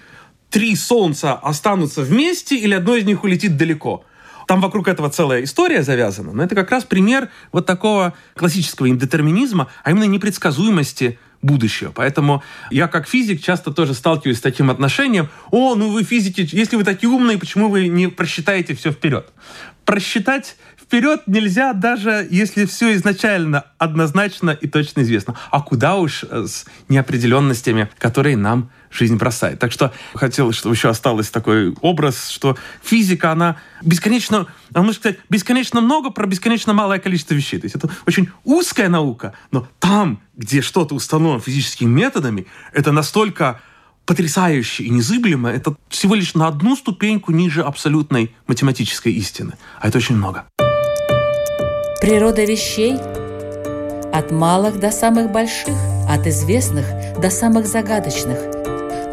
три 0.53 0.77
солнца 0.77 1.33
останутся 1.33 2.03
вместе 2.03 2.57
или 2.57 2.75
одно 2.75 2.95
из 2.95 3.05
них 3.05 3.25
улетит 3.25 3.57
далеко. 3.57 4.05
Там 4.47 4.61
вокруг 4.61 4.87
этого 4.87 5.09
целая 5.09 5.45
история 5.45 5.83
завязана, 5.83 6.33
но 6.33 6.43
это 6.43 6.55
как 6.55 6.71
раз 6.71 6.85
пример 6.85 7.31
вот 7.53 7.65
такого 7.65 8.13
классического 8.37 8.89
индетерминизма, 8.89 9.69
а 9.83 9.91
именно 9.91 10.05
непредсказуемости 10.05 11.19
будущего. 11.41 11.91
Поэтому 11.95 12.43
я 12.71 12.87
как 12.87 13.09
физик 13.09 13.43
часто 13.43 13.73
тоже 13.73 13.95
сталкиваюсь 13.95 14.39
с 14.39 14.43
таким 14.43 14.71
отношением. 14.71 15.29
О, 15.51 15.75
ну 15.75 15.91
вы 15.91 16.03
физики, 16.05 16.47
если 16.53 16.77
вы 16.77 16.85
такие 16.85 17.09
умные, 17.09 17.39
почему 17.39 17.69
вы 17.69 17.89
не 17.89 18.09
просчитаете 18.09 18.75
все 18.75 18.93
вперед? 18.93 19.33
Просчитать 19.87 20.57
вперед 20.81 21.23
нельзя, 21.27 21.73
даже 21.73 22.27
если 22.31 22.67
все 22.67 22.95
изначально 22.95 23.65
однозначно 23.79 24.51
и 24.51 24.69
точно 24.69 25.01
известно. 25.01 25.35
А 25.51 25.63
куда 25.63 25.97
уж 25.97 26.25
э, 26.29 26.45
с 26.47 26.67
неопределенностями, 26.91 27.89
которые 27.99 28.37
нам 28.37 28.71
жизнь 28.93 29.17
бросает. 29.17 29.59
Так 29.59 29.73
что 29.73 29.93
хотел, 30.15 30.53
чтобы 30.53 30.75
еще 30.75 30.89
осталось 30.89 31.31
такой 31.31 31.75
образ, 31.81 32.29
что 32.29 32.57
физика, 32.83 33.33
она 33.33 33.57
бесконечно, 33.83 34.47
а 34.75 34.79
можно 34.79 34.93
сказать, 34.93 35.19
бесконечно 35.29 35.81
много 35.81 36.11
про 36.11 36.27
бесконечно 36.27 36.73
малое 36.73 36.99
количество 36.99 37.35
вещей. 37.35 37.59
То 37.59 37.67
есть 37.67 37.77
это 37.77 37.91
очень 38.07 38.29
узкая 38.45 38.89
наука, 38.89 39.33
но 39.51 39.67
там, 39.79 40.21
где 40.37 40.61
что-то 40.61 40.95
установлено 40.95 41.41
физическими 41.41 41.89
методами, 41.89 42.47
это 42.73 42.93
настолько 42.93 43.61
потрясающе 44.05 44.85
и 44.85 44.91
незыблемо, 44.91 45.51
это 45.51 45.77
всего 45.89 46.15
лишь 46.15 46.35
на 46.35 46.49
одну 46.49 46.77
ступеньку 46.77 47.33
ниже 47.33 47.63
абсолютной 47.63 48.35
математической 48.47 49.13
истины. 49.13 49.55
А 49.81 49.89
это 49.89 49.99
очень 49.99 50.17
много. 50.17 50.45
Природа 52.01 52.45
вещей 52.45 52.97
от 54.13 54.31
малых 54.31 54.81
до 54.81 54.91
самых 54.91 55.31
больших, 55.31 55.77
от 56.09 56.27
известных 56.27 56.85
до 57.21 57.31
самых 57.31 57.67
загадочных, 57.67 58.39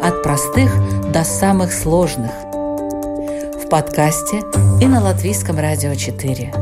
от 0.02 0.22
простых 0.22 0.70
до 1.12 1.24
самых 1.24 1.72
сложных. 1.72 2.30
В 2.30 3.68
подкасте 3.68 4.42
и 4.80 4.86
на 4.86 5.02
Латвийском 5.02 5.58
радио 5.58 5.94
4. 5.94 6.52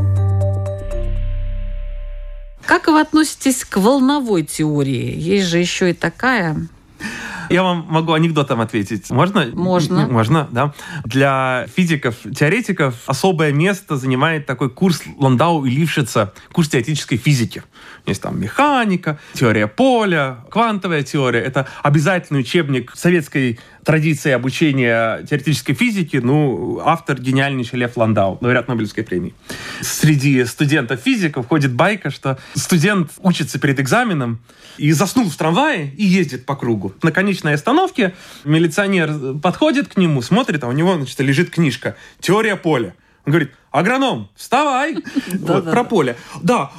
Как 2.67 2.89
вы 2.89 3.01
относитесь 3.01 3.65
к 3.65 3.77
волновой 3.77 4.43
теории? 4.43 5.17
Есть 5.17 5.47
же 5.47 5.59
еще 5.59 5.91
и 5.91 5.95
такая. 5.95 6.69
Я 7.51 7.63
вам 7.63 7.87
могу 7.89 8.13
анекдотом 8.13 8.61
ответить. 8.61 9.11
Можно? 9.11 9.47
Можно. 9.53 10.07
Можно, 10.09 10.49
да. 10.51 10.75
Для 11.05 11.67
физиков, 11.75 12.17
теоретиков 12.35 12.95
особое 13.07 13.53
место 13.53 13.97
занимает 13.97 14.47
такой 14.47 14.71
курс 14.71 15.03
Ландау 15.19 15.65
и 15.65 15.71
Лившица, 15.71 16.33
курс 16.53 16.69
теоретической 16.69 17.19
физики. 17.19 17.63
Есть 18.07 18.23
там 18.23 18.41
механика, 18.41 19.19
теория 19.35 19.67
поля, 19.67 20.45
квантовая 20.51 21.03
теория. 21.03 21.41
Это 21.41 21.67
обязательный 21.83 22.41
учебник 22.41 22.93
советской 22.95 23.59
традиции 23.89 24.33
обучения 24.33 25.25
теоретической 25.25 25.75
физики, 25.75 26.19
ну, 26.19 26.79
автор 26.85 27.19
гениальнейший 27.19 27.79
Лев 27.79 27.97
Ландау, 27.97 28.37
лауреат 28.43 28.69
Нобелевской 28.69 29.03
премии. 29.03 29.33
Среди 29.81 30.45
студентов 30.45 31.01
физиков 31.01 31.49
ходит 31.49 31.73
байка, 31.73 32.11
что 32.11 32.39
студент 32.55 33.13
учится 33.23 33.59
перед 33.59 33.81
экзаменом 33.81 34.41
и 34.77 34.93
заснул 34.93 35.31
в 35.31 35.37
трамвае 35.37 35.91
и 35.97 36.05
ездит 36.05 36.45
по 36.45 36.55
кругу. 36.55 36.93
На 37.03 37.13
конечной 37.13 37.55
остановке 37.55 38.15
милиционер 38.45 39.39
подходит 39.43 39.89
к 39.89 39.97
нему, 39.97 40.21
смотрит, 40.21 40.65
а 40.65 40.69
у 40.69 40.73
него, 40.73 40.95
значит, 40.97 41.19
лежит 41.21 41.49
книжка 41.49 41.97
«Теория 42.21 42.57
поля». 42.57 42.95
Он 43.25 43.33
говорит, 43.33 43.53
агроном, 43.71 44.29
вставай! 44.37 44.99
Вот, 45.33 45.65
про 45.65 45.85
поле. 45.85 46.17
Да, 46.43 46.71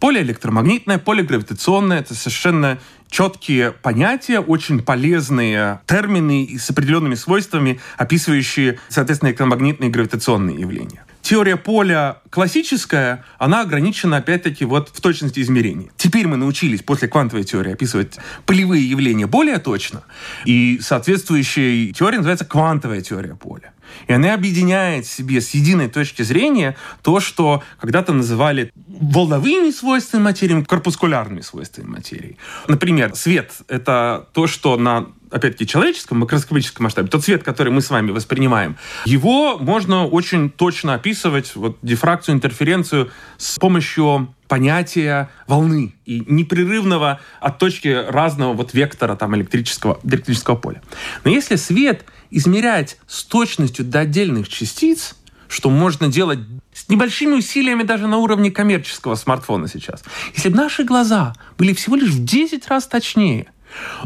поле 0.00 0.22
электромагнитное, 0.22 0.98
поле 0.98 1.22
гравитационное, 1.22 2.00
это 2.00 2.14
совершенно 2.14 2.78
четкие 3.10 3.72
понятия, 3.72 4.40
очень 4.40 4.82
полезные 4.82 5.80
термины 5.86 6.58
с 6.58 6.70
определенными 6.70 7.14
свойствами, 7.14 7.80
описывающие, 7.96 8.78
соответственно, 8.88 9.30
электромагнитные 9.30 9.88
и 9.88 9.92
гравитационные 9.92 10.60
явления. 10.60 11.04
Теория 11.22 11.56
поля 11.56 12.18
классическая, 12.30 13.24
она 13.38 13.60
ограничена, 13.62 14.18
опять-таки, 14.18 14.64
вот 14.64 14.88
в 14.88 15.00
точности 15.00 15.40
измерений. 15.40 15.90
Теперь 15.96 16.26
мы 16.26 16.36
научились 16.36 16.82
после 16.82 17.08
квантовой 17.08 17.44
теории 17.44 17.72
описывать 17.72 18.18
полевые 18.46 18.88
явления 18.88 19.26
более 19.26 19.58
точно, 19.58 20.04
и 20.46 20.78
соответствующая 20.80 21.92
теория 21.92 22.18
называется 22.18 22.44
квантовая 22.44 23.02
теория 23.02 23.34
поля. 23.34 23.72
И 24.06 24.12
она 24.12 24.34
объединяет 24.34 25.06
в 25.06 25.12
себе 25.12 25.40
с 25.40 25.50
единой 25.50 25.88
точки 25.88 26.22
зрения 26.22 26.76
то, 27.02 27.20
что 27.20 27.62
когда-то 27.80 28.12
называли 28.12 28.72
волновыми 28.86 29.70
свойствами 29.70 30.22
материи, 30.22 30.64
корпускулярными 30.64 31.40
свойствами 31.40 31.86
материи. 31.86 32.36
Например, 32.66 33.14
свет— 33.14 33.52
это 33.68 34.28
то, 34.32 34.46
что 34.46 34.76
на 34.76 35.08
опять-таки, 35.30 35.66
человеческом, 35.66 36.18
макроскопическом 36.18 36.84
масштабе, 36.84 37.08
тот 37.08 37.24
свет, 37.24 37.42
который 37.42 37.72
мы 37.72 37.80
с 37.80 37.90
вами 37.90 38.10
воспринимаем, 38.10 38.76
его 39.04 39.58
можно 39.58 40.06
очень 40.06 40.50
точно 40.50 40.94
описывать, 40.94 41.54
вот 41.54 41.78
дифракцию, 41.82 42.36
интерференцию 42.36 43.10
с 43.36 43.58
помощью 43.58 44.34
понятия 44.48 45.28
волны 45.46 45.94
и 46.06 46.22
непрерывного 46.26 47.20
от 47.40 47.58
точки 47.58 47.88
разного 48.08 48.54
вот 48.54 48.72
вектора 48.72 49.14
там 49.14 49.36
электрического, 49.36 50.00
электрического 50.02 50.56
поля. 50.56 50.82
Но 51.24 51.30
если 51.30 51.56
свет 51.56 52.04
измерять 52.30 52.98
с 53.06 53.24
точностью 53.24 53.84
до 53.84 54.00
отдельных 54.00 54.48
частиц, 54.48 55.16
что 55.48 55.70
можно 55.70 56.08
делать 56.08 56.40
с 56.72 56.88
небольшими 56.88 57.34
усилиями 57.34 57.82
даже 57.82 58.06
на 58.06 58.18
уровне 58.18 58.50
коммерческого 58.50 59.14
смартфона 59.14 59.66
сейчас. 59.68 60.04
Если 60.34 60.50
бы 60.50 60.56
наши 60.56 60.84
глаза 60.84 61.34
были 61.56 61.72
всего 61.72 61.96
лишь 61.96 62.10
в 62.10 62.24
10 62.24 62.66
раз 62.68 62.86
точнее, 62.86 63.48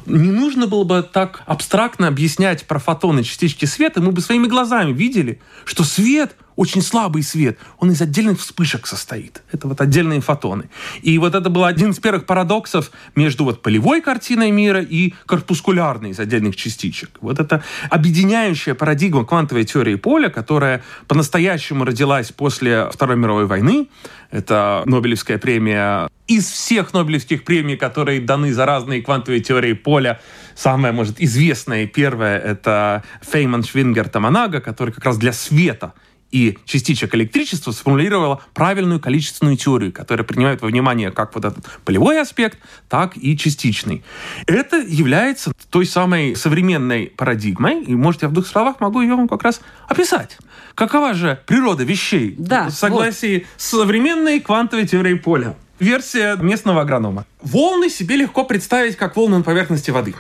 не 0.07 0.31
нужно 0.31 0.67
было 0.67 0.85
бы 0.85 1.03
так 1.03 1.43
абстрактно 1.47 2.09
объяснять 2.09 2.65
про 2.65 2.79
фотоны 2.79 3.23
частички 3.23 3.65
света, 3.65 4.01
мы 4.01 4.13
бы 4.13 4.21
своими 4.21 4.47
глазами 4.47 4.93
видели, 4.93 5.41
что 5.65 5.85
свет 5.85 6.37
очень 6.57 6.83
слабый 6.83 7.23
свет, 7.23 7.59
он 7.79 7.91
из 7.91 8.01
отдельных 8.01 8.41
вспышек 8.41 8.87
состоит. 8.87 9.43
Это 9.53 9.69
вот 9.69 9.81
отдельные 9.81 10.21
фотоны. 10.21 10.69
И 11.03 11.19
вот 11.19 11.35
это 11.35 11.51
был 11.51 11.65
один 11.65 11.91
из 11.91 11.99
первых 11.99 12.27
парадоксов 12.27 12.91
между 13.15 13.45
вот 13.45 13.63
полевой 13.63 14.01
картиной 14.01 14.51
мира 14.51 14.81
и 14.81 15.15
корпускулярной 15.27 16.11
из 16.11 16.21
отдельных 16.21 16.57
частичек. 16.57 17.19
Вот 17.21 17.39
это 17.39 17.63
объединяющая 17.91 18.75
парадигма 18.75 19.25
квантовой 19.25 19.65
теории 19.65 19.95
поля, 19.95 20.29
которая 20.29 20.83
по-настоящему 21.09 21.85
родилась 21.85 22.33
после 22.33 22.91
Второй 22.91 23.17
мировой 23.17 23.47
войны. 23.47 23.89
Это 24.31 24.83
Нобелевская 24.87 25.39
премия. 25.39 26.09
Из 26.27 26.49
всех 26.49 26.95
Нобелевских 26.95 27.45
премий, 27.45 27.77
которые 27.77 28.21
даны 28.21 28.53
за 28.55 28.65
разные 28.65 29.03
квантовые 29.03 29.43
теории 29.43 29.75
поля, 29.75 30.21
самая, 30.55 30.93
может, 30.93 31.21
известная 31.21 31.85
и 31.85 31.87
первая— 31.87 32.39
это 32.41 33.03
Фейман 33.21 33.63
Швингер 33.63 34.09
Таманага, 34.09 34.61
который 34.61 34.93
как 34.93 35.05
раз 35.05 35.19
для 35.19 35.33
света 35.33 35.93
и 36.33 36.59
частичек 36.65 37.15
электричества 37.15 37.71
сформулировала 37.71 38.41
правильную 38.55 38.99
количественную 38.99 39.57
теорию, 39.57 39.93
которая 39.93 40.25
принимает 40.25 40.63
во 40.63 40.69
внимание 40.69 41.13
как 41.13 41.35
вот 41.35 41.45
этот 41.45 41.65
полевой 41.85 42.21
аспект, 42.21 42.59
так 42.89 43.17
и 43.17 43.37
частичный. 43.37 44.03
Это 44.47 44.79
является 44.79 45.53
той 45.71 45.87
самой 45.87 46.35
современной 46.35 47.13
парадигмой, 47.17 47.85
и, 47.85 47.95
может, 47.95 48.23
я 48.23 48.29
в 48.29 48.33
двух 48.33 48.47
словах 48.47 48.81
могу 48.81 49.01
ее 49.03 49.15
вам 49.15 49.29
как 49.29 49.43
раз 49.43 49.61
описать. 49.89 50.39
Какова 50.75 51.15
же 51.15 51.41
природа 51.47 51.85
вещей 51.85 52.35
да, 52.39 52.69
в 52.69 52.73
согласии 52.73 53.39
вот. 53.39 53.47
с 53.63 53.67
современной 53.67 54.41
квантовой 54.41 54.87
теорией 54.87 55.17
поля? 55.17 55.55
Версия 55.79 56.37
местного 56.37 56.83
агронома. 56.83 57.27
Волны 57.43 57.91
себе 57.91 58.17
легко 58.17 58.45
представить 58.45 58.97
как 58.97 59.17
волны 59.17 59.39
на 59.39 59.43
поверхности 59.43 59.91
воды. 59.91 60.15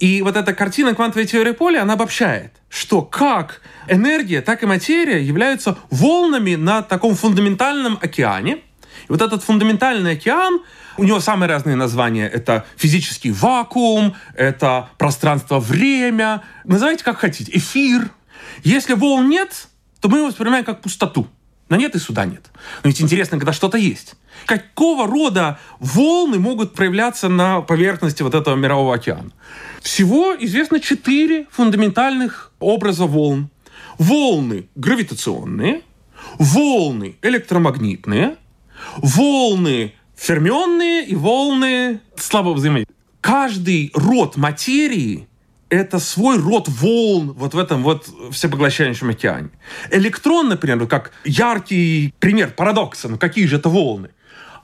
И 0.00 0.22
вот 0.22 0.36
эта 0.36 0.54
картина 0.54 0.94
квантовой 0.94 1.26
теории 1.26 1.52
поля, 1.52 1.82
она 1.82 1.94
обобщает, 1.94 2.52
что 2.68 3.02
как 3.02 3.62
энергия, 3.88 4.40
так 4.42 4.62
и 4.62 4.66
материя 4.66 5.20
являются 5.22 5.76
волнами 5.90 6.54
на 6.54 6.82
таком 6.82 7.14
фундаментальном 7.14 7.98
океане. 8.00 8.56
И 8.56 9.10
вот 9.10 9.22
этот 9.22 9.42
фундаментальный 9.42 10.12
океан, 10.12 10.60
у 10.98 11.04
него 11.04 11.20
самые 11.20 11.48
разные 11.48 11.76
названия. 11.76 12.28
Это 12.28 12.64
физический 12.76 13.30
вакуум, 13.30 14.14
это 14.34 14.90
пространство-время, 14.98 16.42
называйте 16.64 17.04
как 17.04 17.18
хотите, 17.18 17.50
эфир. 17.56 18.10
Если 18.62 18.94
волн 18.94 19.28
нет, 19.28 19.68
то 20.00 20.08
мы 20.08 20.18
его 20.18 20.28
воспринимаем 20.28 20.64
как 20.64 20.80
пустоту. 20.80 21.26
Но 21.68 21.76
нет 21.76 21.94
и 21.94 21.98
сюда 21.98 22.24
нет. 22.24 22.46
Но 22.82 22.88
ведь 22.88 23.00
интересно, 23.00 23.38
когда 23.38 23.52
что-то 23.52 23.76
есть. 23.76 24.14
Какого 24.46 25.06
рода 25.06 25.58
волны 25.80 26.38
могут 26.38 26.74
проявляться 26.74 27.28
на 27.28 27.60
поверхности 27.60 28.22
вот 28.22 28.34
этого 28.34 28.56
мирового 28.56 28.94
океана? 28.94 29.30
Всего 29.82 30.34
известно 30.38 30.80
четыре 30.80 31.46
фундаментальных 31.50 32.52
образа 32.58 33.06
волн. 33.06 33.50
Волны 33.98 34.68
гравитационные, 34.74 35.82
волны 36.38 37.16
электромагнитные, 37.22 38.36
волны 38.98 39.94
фермионные 40.16 41.04
и 41.04 41.14
волны 41.14 42.00
слабого 42.16 42.54
взаимодействия. 42.54 42.94
Каждый 43.20 43.90
род 43.94 44.36
материи 44.36 45.28
это 45.70 45.98
свой 45.98 46.38
род 46.38 46.68
волн 46.68 47.32
вот 47.32 47.54
в 47.54 47.58
этом 47.58 47.82
вот 47.82 48.08
всепоглощающем 48.30 49.10
океане. 49.10 49.50
Электрон, 49.90 50.48
например, 50.48 50.86
как 50.86 51.12
яркий 51.24 52.14
пример 52.18 52.52
парадокса, 52.56 53.08
ну 53.08 53.18
какие 53.18 53.46
же 53.46 53.56
это 53.56 53.68
волны? 53.68 54.10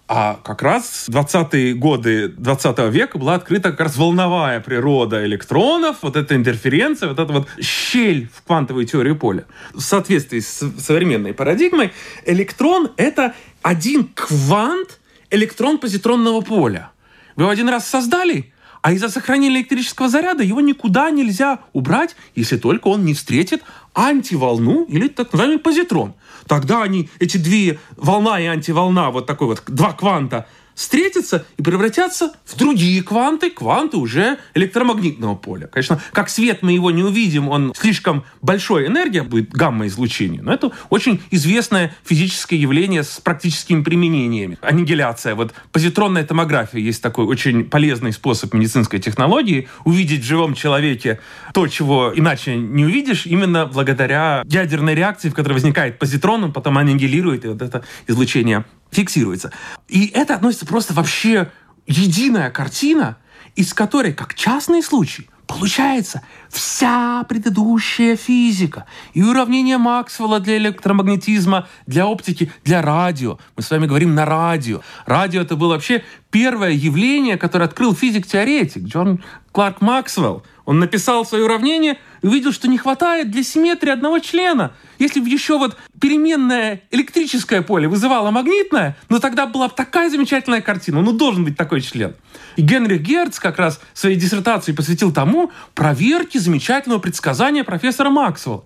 А 0.07 0.39
как 0.45 0.61
раз 0.63 1.07
в 1.09 1.17
20-е 1.17 1.75
годы 1.75 2.29
20 2.29 2.79
века 2.91 3.17
была 3.17 3.35
открыта 3.35 3.71
как 3.71 3.81
раз 3.81 3.97
волновая 3.97 4.61
природа 4.61 5.25
электронов, 5.25 5.99
вот 6.03 6.17
эта 6.17 6.37
интерференция, 6.37 7.09
вот 7.09 7.19
эта 7.19 7.33
вот 7.33 7.49
щель 7.59 8.29
в 8.35 8.43
квантовой 8.43 8.85
теории 8.85 9.15
поля. 9.15 9.47
В 9.73 9.81
соответствии 9.81 10.41
с 10.41 10.63
современной 10.79 11.33
парадигмой, 11.33 11.93
электрон— 12.27 12.91
это 12.99 13.35
один 13.63 14.11
квант 14.15 15.01
электрон-позитронного 15.31 16.43
поля. 16.43 16.91
Вы 17.37 17.45
его 17.45 17.51
один 17.51 17.71
раз 17.71 17.89
создали, 17.89 18.53
А 18.85 18.93
из-за 18.93 19.09
сохранения 19.09 19.49
электрического 19.61 20.11
заряда 20.11 20.43
его 20.43 20.61
никуда 20.61 21.11
нельзя 21.11 21.61
убрать, 21.73 22.15
если 22.35 22.59
только 22.59 22.89
он 22.89 23.07
не 23.07 23.15
встретит 23.15 23.63
антиволну 23.95 24.85
или 24.85 25.09
так 25.09 25.33
называемый 25.33 25.59
позитрон. 25.59 26.13
Тогда 26.47 26.83
они, 26.83 27.09
эти 27.19 27.39
две 27.39 27.79
волна 27.97 28.39
и 28.39 28.45
антиволна, 28.45 29.11
вот 29.11 29.25
такой 29.25 29.47
вот 29.47 29.63
два 29.69 29.95
кванта, 29.95 30.47
встретятся 30.75 31.47
и 31.57 31.63
превратятся 31.63 32.33
в 32.45 32.57
другие 32.57 33.03
кванты, 33.03 33.51
кванты 33.51 33.97
уже 33.97 34.39
электромагнитного 34.55 35.35
поля. 35.35 35.67
Конечно, 35.67 36.01
как 36.13 36.29
свет 36.29 36.63
мы 36.63 36.73
его 36.73 36.91
не 36.91 37.03
увидим, 37.03 37.49
он 37.49 37.73
слишком 37.77 38.25
большой 38.43 38.87
энергия 38.87 39.23
будет 39.23 39.51
гамма-излучение, 39.51 40.43
но 40.43 40.53
это 40.53 40.73
очень 40.91 41.23
известное 41.31 41.95
физическое 42.05 42.57
явление 42.57 43.03
с 43.03 43.21
практическими 43.21 43.83
применениями. 43.83 44.59
Аннигиляция. 44.61 45.35
Вот 45.35 45.55
позитронная 45.73 46.25
томография 46.25 46.81
есть 46.81 47.03
такой 47.03 47.25
очень 47.25 47.65
полезный 47.65 48.13
способ 48.13 48.55
медицинской 48.55 48.99
технологии 48.99 49.69
увидеть 49.85 50.23
в 50.23 50.27
живом 50.27 50.55
человеке 50.55 51.21
то, 51.55 51.69
чего 51.69 52.13
иначе 52.13 52.57
не 52.57 52.85
увидишь, 52.85 53.27
именно 53.27 53.65
благодаря 53.67 54.43
ядерной 54.45 54.97
реакции, 54.97 55.29
в 55.29 55.35
которой 55.35 55.53
возникает 55.53 56.01
позитрон, 56.01 56.43
он 56.43 56.53
потом 56.53 56.77
аннигилирует, 56.79 57.45
и 57.45 57.49
вот 57.49 57.63
это 57.63 57.85
излучение 58.09 58.65
фиксируется. 58.91 59.53
И 59.89 60.07
это 60.09 60.35
относится 60.35 60.67
просто 60.67 60.95
вообще 60.95 61.53
единая 61.87 62.51
картина, 62.51 63.19
из 63.55 63.73
которой, 63.73 64.13
как 64.13 64.35
частный 64.35 64.83
случай, 64.83 65.29
Получается, 65.47 66.23
вся 66.49 67.23
предыдущая 67.29 68.17
физика 68.17 68.87
и 69.13 69.23
уравнение 69.23 69.77
Максвелла 69.77 70.41
для 70.41 70.57
электромагнетизма, 70.57 71.69
для 71.87 72.07
оптики, 72.07 72.51
для 72.65 72.81
радио. 72.81 73.39
Мы 73.55 73.63
с 73.63 73.71
вами 73.71 73.87
говорим 73.87 74.15
на 74.15 74.25
радио. 74.25 74.81
Радио 75.05 75.43
это 75.43 75.57
было 75.57 75.75
вообще 75.75 76.03
первое 76.31 76.71
явление, 76.71 77.37
которое 77.37 77.67
открыл 77.67 77.95
физик-теоретик 77.95 78.85
Джон 78.85 79.23
Кларк 79.53 79.83
Максвелл. 79.83 80.45
Он 80.65 80.79
написал 80.79 81.27
свое 81.27 81.45
уравнение 81.45 81.99
и 82.23 82.27
увидел, 82.27 82.53
что 82.53 82.69
не 82.69 82.79
хватает 82.79 83.31
для 83.31 83.43
симметрии 83.43 83.91
одного 83.91 84.19
члена. 84.19 84.73
Если 84.99 85.21
бы 85.21 85.29
еще 85.29 85.59
вот 85.59 85.77
переменное 86.01 86.83
электрическое 86.91 87.61
поле 87.61 87.87
вызывало 87.87 88.31
магнитное, 88.31 88.97
ну 89.11 89.21
тогда 89.21 89.47
была 89.47 89.69
бы 89.69 89.75
такая 89.77 90.09
замечательная 90.09 90.63
картина. 90.63 91.03
Ну 91.03 91.13
должен 91.13 91.45
быть 91.45 91.57
такой 91.57 91.83
член. 91.83 92.15
И 92.57 92.63
Генрих 92.63 93.03
Герц 93.03 93.39
как 93.39 93.59
раз 93.59 93.81
своей 93.93 94.17
диссертации 94.17 94.73
посвятил 94.73 95.13
тому 95.13 95.53
проверке 95.75 96.39
замечательного 96.39 97.01
предсказания 97.01 97.65
профессора 97.65 98.09
Максвелла. 98.09 98.65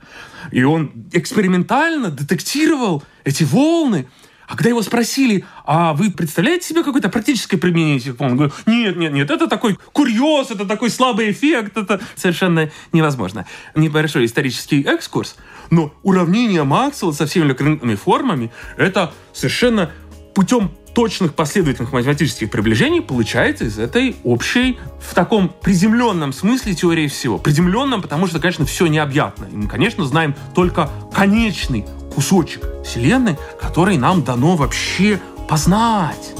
И 0.52 0.62
он 0.62 0.92
экспериментально 1.12 2.10
детектировал 2.10 3.02
эти 3.24 3.42
волны, 3.42 4.08
а 4.48 4.56
когда 4.56 4.70
его 4.70 4.82
спросили, 4.82 5.44
а 5.66 5.92
вы 5.92 6.10
представляете 6.10 6.68
себе 6.68 6.82
какое-то 6.82 7.10
практическое 7.10 7.58
применение 7.58 7.98
этих? 7.98 8.18
Он 8.18 8.34
говорит, 8.34 8.54
нет, 8.66 8.96
нет, 8.96 9.12
нет, 9.12 9.30
это 9.30 9.46
такой 9.46 9.78
курьез, 9.92 10.50
это 10.50 10.64
такой 10.64 10.88
слабый 10.88 11.30
эффект, 11.30 11.76
это 11.76 12.00
совершенно 12.16 12.70
невозможно. 12.92 13.46
Небольшой 13.74 14.24
исторический 14.24 14.82
экскурс, 14.82 15.36
но 15.70 15.92
уравнение 16.02 16.64
Максвелла 16.64 17.12
со 17.12 17.26
всеми 17.26 17.44
электронными 17.44 17.94
формами 17.94 18.50
это 18.78 19.12
совершенно 19.34 19.90
путем 20.34 20.70
точных 20.98 21.34
последовательных 21.34 21.92
математических 21.92 22.50
приближений 22.50 23.00
получается 23.00 23.66
из 23.66 23.78
этой 23.78 24.16
общей, 24.24 24.80
в 25.00 25.14
таком 25.14 25.48
приземленном 25.48 26.32
смысле 26.32 26.74
теории 26.74 27.06
всего. 27.06 27.38
Приземленном, 27.38 28.02
потому 28.02 28.26
что, 28.26 28.40
конечно, 28.40 28.66
все 28.66 28.88
необъятно. 28.88 29.44
И 29.44 29.54
мы, 29.54 29.68
конечно, 29.68 30.04
знаем 30.04 30.34
только 30.56 30.90
конечный 31.14 31.86
кусочек 32.12 32.64
Вселенной, 32.84 33.36
который 33.60 33.96
нам 33.96 34.24
дано 34.24 34.56
вообще 34.56 35.20
познать. 35.48 36.34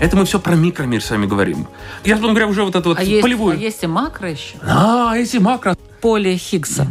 Это 0.00 0.16
мы 0.16 0.24
все 0.24 0.40
про 0.40 0.54
микромир 0.54 1.04
с 1.04 1.10
вами 1.10 1.26
говорим. 1.26 1.68
Я, 2.04 2.16
говоря, 2.16 2.46
уже 2.46 2.64
вот 2.64 2.74
это 2.74 2.88
вот 2.88 2.98
а 2.98 3.02
есть, 3.02 3.20
полевую. 3.20 3.54
А 3.54 3.60
есть 3.60 3.82
и 3.82 3.86
макро 3.86 4.30
еще? 4.30 4.56
А, 4.62 5.14
есть 5.14 5.34
и 5.34 5.38
макро. 5.38 5.76
Поле 6.00 6.38
Хиггса. 6.38 6.86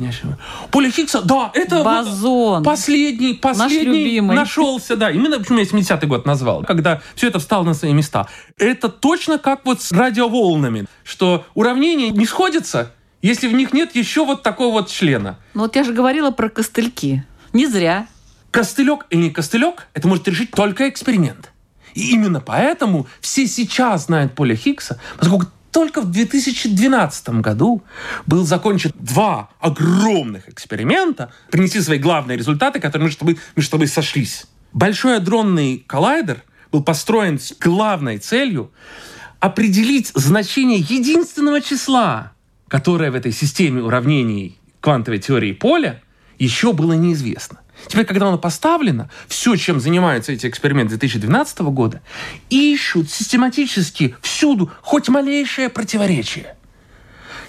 Поле 0.69 0.91
Хиггса, 0.91 1.23
да, 1.23 1.49
это 1.55 1.83
Бозон. 1.83 2.59
Вот 2.59 2.65
последний, 2.65 3.33
последний 3.33 4.21
Наш 4.21 4.35
нашелся, 4.35 4.95
да. 4.95 5.09
Именно 5.09 5.39
почему 5.39 5.57
я 5.57 5.63
70-й 5.63 6.05
год 6.05 6.27
назвал, 6.27 6.63
когда 6.63 7.01
все 7.15 7.29
это 7.29 7.39
встало 7.39 7.63
на 7.63 7.73
свои 7.73 7.93
места. 7.93 8.27
Это 8.59 8.89
точно 8.89 9.39
как 9.39 9.65
вот 9.65 9.81
с 9.81 9.91
радиоволнами, 9.91 10.85
что 11.03 11.45
уравнения 11.55 12.11
не 12.11 12.27
сходятся, 12.27 12.91
если 13.23 13.47
в 13.47 13.53
них 13.53 13.73
нет 13.73 13.95
еще 13.95 14.23
вот 14.23 14.43
такого 14.43 14.73
вот 14.73 14.89
члена. 14.89 15.39
Ну 15.55 15.63
вот 15.63 15.75
я 15.75 15.83
же 15.83 15.93
говорила 15.93 16.29
про 16.29 16.49
костыльки. 16.49 17.25
Не 17.53 17.65
зря. 17.65 18.05
Костылек 18.51 19.07
или 19.09 19.23
не 19.23 19.29
костылек, 19.31 19.87
это 19.95 20.07
может 20.07 20.27
решить 20.27 20.51
только 20.51 20.87
эксперимент. 20.87 21.49
И 21.93 22.11
именно 22.11 22.41
поэтому 22.41 23.07
все 23.21 23.47
сейчас 23.47 24.05
знают 24.05 24.35
поле 24.35 24.55
Хиггса, 24.55 24.99
поскольку 25.17 25.47
только 25.71 26.01
в 26.01 26.11
2012 26.11 27.29
году 27.41 27.83
был 28.25 28.45
закончен 28.45 28.91
два 28.95 29.49
огромных 29.59 30.49
эксперимента, 30.49 31.31
принесли 31.51 31.81
свои 31.81 31.99
главные 31.99 32.37
результаты, 32.37 32.79
которые 32.79 33.05
между 33.05 33.19
собой, 33.19 33.39
между 33.55 33.71
собой 33.71 33.87
сошлись. 33.87 34.45
Большой 34.73 35.17
адронный 35.17 35.83
коллайдер 35.87 36.43
был 36.71 36.83
построен 36.83 37.39
с 37.39 37.53
главной 37.53 38.17
целью 38.17 38.71
определить 39.39 40.11
значение 40.15 40.79
единственного 40.79 41.61
числа, 41.61 42.33
которое 42.67 43.11
в 43.11 43.15
этой 43.15 43.31
системе 43.31 43.81
уравнений 43.81 44.59
квантовой 44.81 45.19
теории 45.19 45.53
поля 45.53 46.01
еще 46.37 46.73
было 46.73 46.93
неизвестно. 46.93 47.59
Теперь, 47.87 48.05
когда 48.05 48.27
оно 48.27 48.37
поставлено, 48.37 49.09
все, 49.27 49.55
чем 49.55 49.79
занимаются 49.79 50.31
эти 50.31 50.47
эксперименты 50.47 50.97
2012 50.97 51.59
года, 51.59 52.01
ищут 52.49 53.09
систематически 53.09 54.15
всюду 54.21 54.71
хоть 54.81 55.09
малейшее 55.09 55.69
противоречие. 55.69 56.55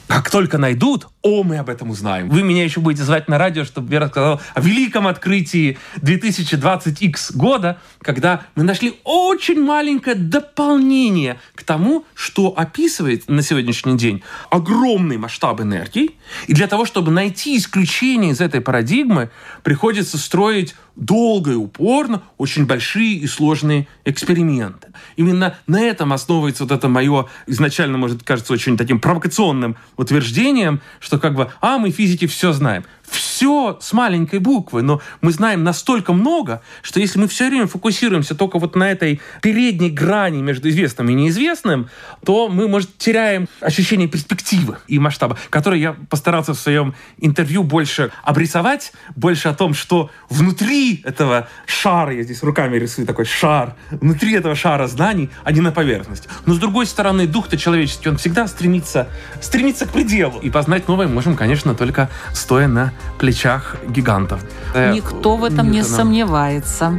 Как 0.07 0.29
только 0.29 0.59
найдут, 0.59 1.07
о, 1.23 1.43
мы 1.43 1.59
об 1.59 1.69
этом 1.69 1.91
узнаем. 1.91 2.31
Вы 2.31 2.43
меня 2.43 2.65
еще 2.65 2.81
будете 2.81 3.05
звать 3.05 3.29
на 3.29 3.37
радио, 3.37 3.65
чтобы 3.65 3.93
я 3.93 4.01
рассказал 4.01 4.41
о 4.55 4.61
великом 4.61 5.07
открытии 5.07 5.77
2020X 5.97 7.37
года, 7.37 7.79
когда 8.01 8.43
мы 8.55 8.63
нашли 8.63 8.95
очень 9.05 9.63
маленькое 9.63 10.17
дополнение 10.17 11.39
к 11.55 11.63
тому, 11.63 12.07
что 12.15 12.55
описывает 12.57 13.29
на 13.29 13.43
сегодняшний 13.43 13.99
день 13.99 14.23
огромный 14.51 15.19
масштаб 15.19 15.61
энергии. 15.61 16.13
И 16.47 16.55
для 16.55 16.67
того, 16.67 16.87
чтобы 16.87 17.11
найти 17.11 17.59
исключение 17.59 18.33
из 18.33 18.41
этой 18.41 18.63
парадигмы, 18.63 19.31
приходится 19.63 20.17
строить 20.17 20.75
долго 20.97 21.53
и 21.53 21.55
упорно 21.55 22.23
очень 22.37 22.67
большие 22.67 23.15
и 23.15 23.27
сложные 23.27 23.89
эксперименты. 24.05 24.89
Именно 25.17 25.57
на 25.67 25.81
этом 25.81 26.13
основывается 26.13 26.65
вот 26.65 26.73
это 26.73 26.89
мое 26.89 27.27
изначально, 27.47 27.99
может, 27.99 28.23
кажется, 28.23 28.53
очень 28.53 28.77
таким 28.77 29.01
провокационным 29.01 29.77
утверждением, 29.97 30.81
что 31.01 31.10
как 31.19 31.35
бы, 31.35 31.51
а, 31.61 31.79
мы 31.79 31.91
физики 31.91 32.27
все 32.27 32.53
знаем 32.53 32.85
все 33.11 33.79
с 33.81 33.93
маленькой 33.93 34.39
буквы, 34.39 34.83
но 34.83 35.01
мы 35.21 35.33
знаем 35.33 35.65
настолько 35.65 36.13
много, 36.13 36.63
что 36.83 37.01
если 37.01 37.19
мы 37.19 37.27
все 37.27 37.49
время 37.49 37.67
фокусируемся 37.67 38.35
только 38.35 38.59
вот 38.59 38.77
на 38.77 38.91
этой 38.91 39.21
передней 39.43 39.91
грани 39.91 40.43
между 40.43 40.69
известным 40.69 41.09
и 41.09 41.15
неизвестным, 41.15 41.89
то 42.25 42.49
мы, 42.49 42.69
может, 42.69 42.97
теряем 42.99 43.49
ощущение 43.61 44.09
перспективы 44.09 44.79
и 44.87 44.99
масштаба, 44.99 45.39
который 45.49 45.81
я 45.81 45.97
постарался 46.09 46.55
в 46.55 46.59
своем 46.59 46.95
интервью 47.19 47.63
больше 47.63 48.13
обрисовать, 48.23 48.93
больше 49.17 49.49
о 49.49 49.55
том, 49.55 49.75
что 49.75 50.11
внутри 50.29 51.03
этого 51.05 51.49
шара, 51.67 52.15
я 52.15 52.23
здесь 52.23 52.43
руками 52.43 52.77
рисую 52.77 53.07
такой 53.07 53.25
шар, 53.25 53.75
внутри 53.91 54.35
этого 54.35 54.55
шара 54.55 54.87
знаний, 54.87 55.31
а 55.45 55.53
не 55.53 55.61
на 55.61 55.73
поверхности. 55.73 56.29
Но 56.47 56.55
с 56.55 56.59
другой 56.59 56.87
стороны, 56.87 57.27
дух-то 57.27 57.57
человеческий, 57.57 58.09
он 58.09 58.19
всегда 58.19 58.47
стремится, 58.47 59.09
стремится 59.41 59.87
к 59.87 59.91
пределу. 59.91 60.41
И 60.41 60.51
познать 60.51 60.89
новое 60.89 61.09
можем, 61.09 61.37
конечно, 61.37 61.75
только 61.75 62.11
стоя 62.35 62.69
на 62.69 62.93
плечах 63.19 63.77
гигантов. 63.87 64.41
Никто 64.75 65.37
в 65.37 65.45
этом 65.45 65.71
Ньютона. 65.71 65.73
не 65.73 65.83
сомневается. 65.83 66.99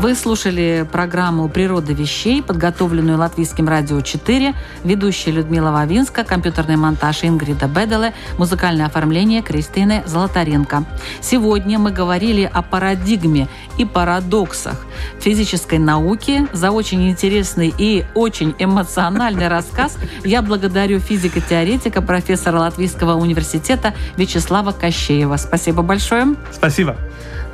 Вы 0.00 0.14
слушали 0.14 0.86
программу 0.92 1.48
«Природа 1.48 1.94
вещей», 1.94 2.42
подготовленную 2.42 3.18
Латвийским 3.18 3.66
радио 3.66 4.02
4, 4.02 4.54
ведущая 4.84 5.30
Людмила 5.30 5.70
Вавинска, 5.70 6.22
компьютерный 6.22 6.76
монтаж 6.76 7.24
Ингрида 7.24 7.66
Беделе, 7.66 8.12
музыкальное 8.36 8.86
оформление 8.86 9.40
Кристины 9.40 10.02
Золотаренко. 10.06 10.84
Сегодня 11.22 11.78
мы 11.78 11.92
говорили 11.92 12.48
о 12.52 12.60
парадигме 12.60 13.48
и 13.78 13.86
парадоксах 13.86 14.84
физической 15.18 15.78
науки. 15.78 16.46
За 16.52 16.72
очень 16.72 17.08
интересный 17.08 17.74
и 17.76 18.04
очень 18.14 18.54
эмоциональный 18.58 19.48
рассказ 19.48 19.96
я 20.24 20.42
благодарю 20.42 21.00
физико-теоретика, 21.00 22.02
профессора 22.02 22.58
Латвийского 22.58 23.14
университета 23.14 23.94
Вячеслава 24.16 24.72
Кощеева. 24.72 25.36
Спасибо 25.36 25.82
большое. 25.82 26.36
Спасибо. 26.52 26.96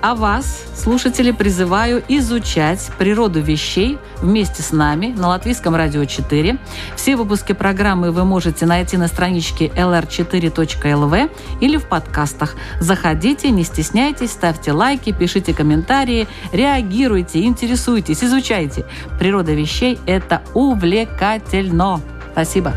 А 0.02 0.16
вас, 0.16 0.64
слушатели, 0.74 1.30
призываю 1.30 2.02
изучать 2.08 2.90
природу 2.98 3.40
вещей 3.40 3.98
вместе 4.20 4.60
с 4.60 4.72
нами 4.72 5.14
на 5.16 5.28
Латвийском 5.28 5.76
радио 5.76 6.04
4. 6.04 6.58
Все 6.96 7.14
выпуски 7.14 7.52
программы 7.52 8.10
вы 8.10 8.24
можете 8.24 8.66
найти 8.66 8.96
на 8.96 9.06
страничке 9.06 9.68
lr4.lv 9.68 11.30
или 11.60 11.76
в 11.76 11.86
подкастах. 11.86 12.56
Заходите, 12.80 13.50
не 13.50 13.62
стесняйтесь, 13.62 14.32
ставьте 14.32 14.72
лайки, 14.72 15.12
пишите 15.12 15.54
комментарии, 15.54 16.26
реагируйте, 16.50 17.44
интересуйтесь, 17.44 18.24
изучайте. 18.24 18.84
Природа 19.20 19.52
вещей– 19.52 20.00
это 20.06 20.42
увлекательно. 20.52 22.00
Спасибо. 22.32 22.74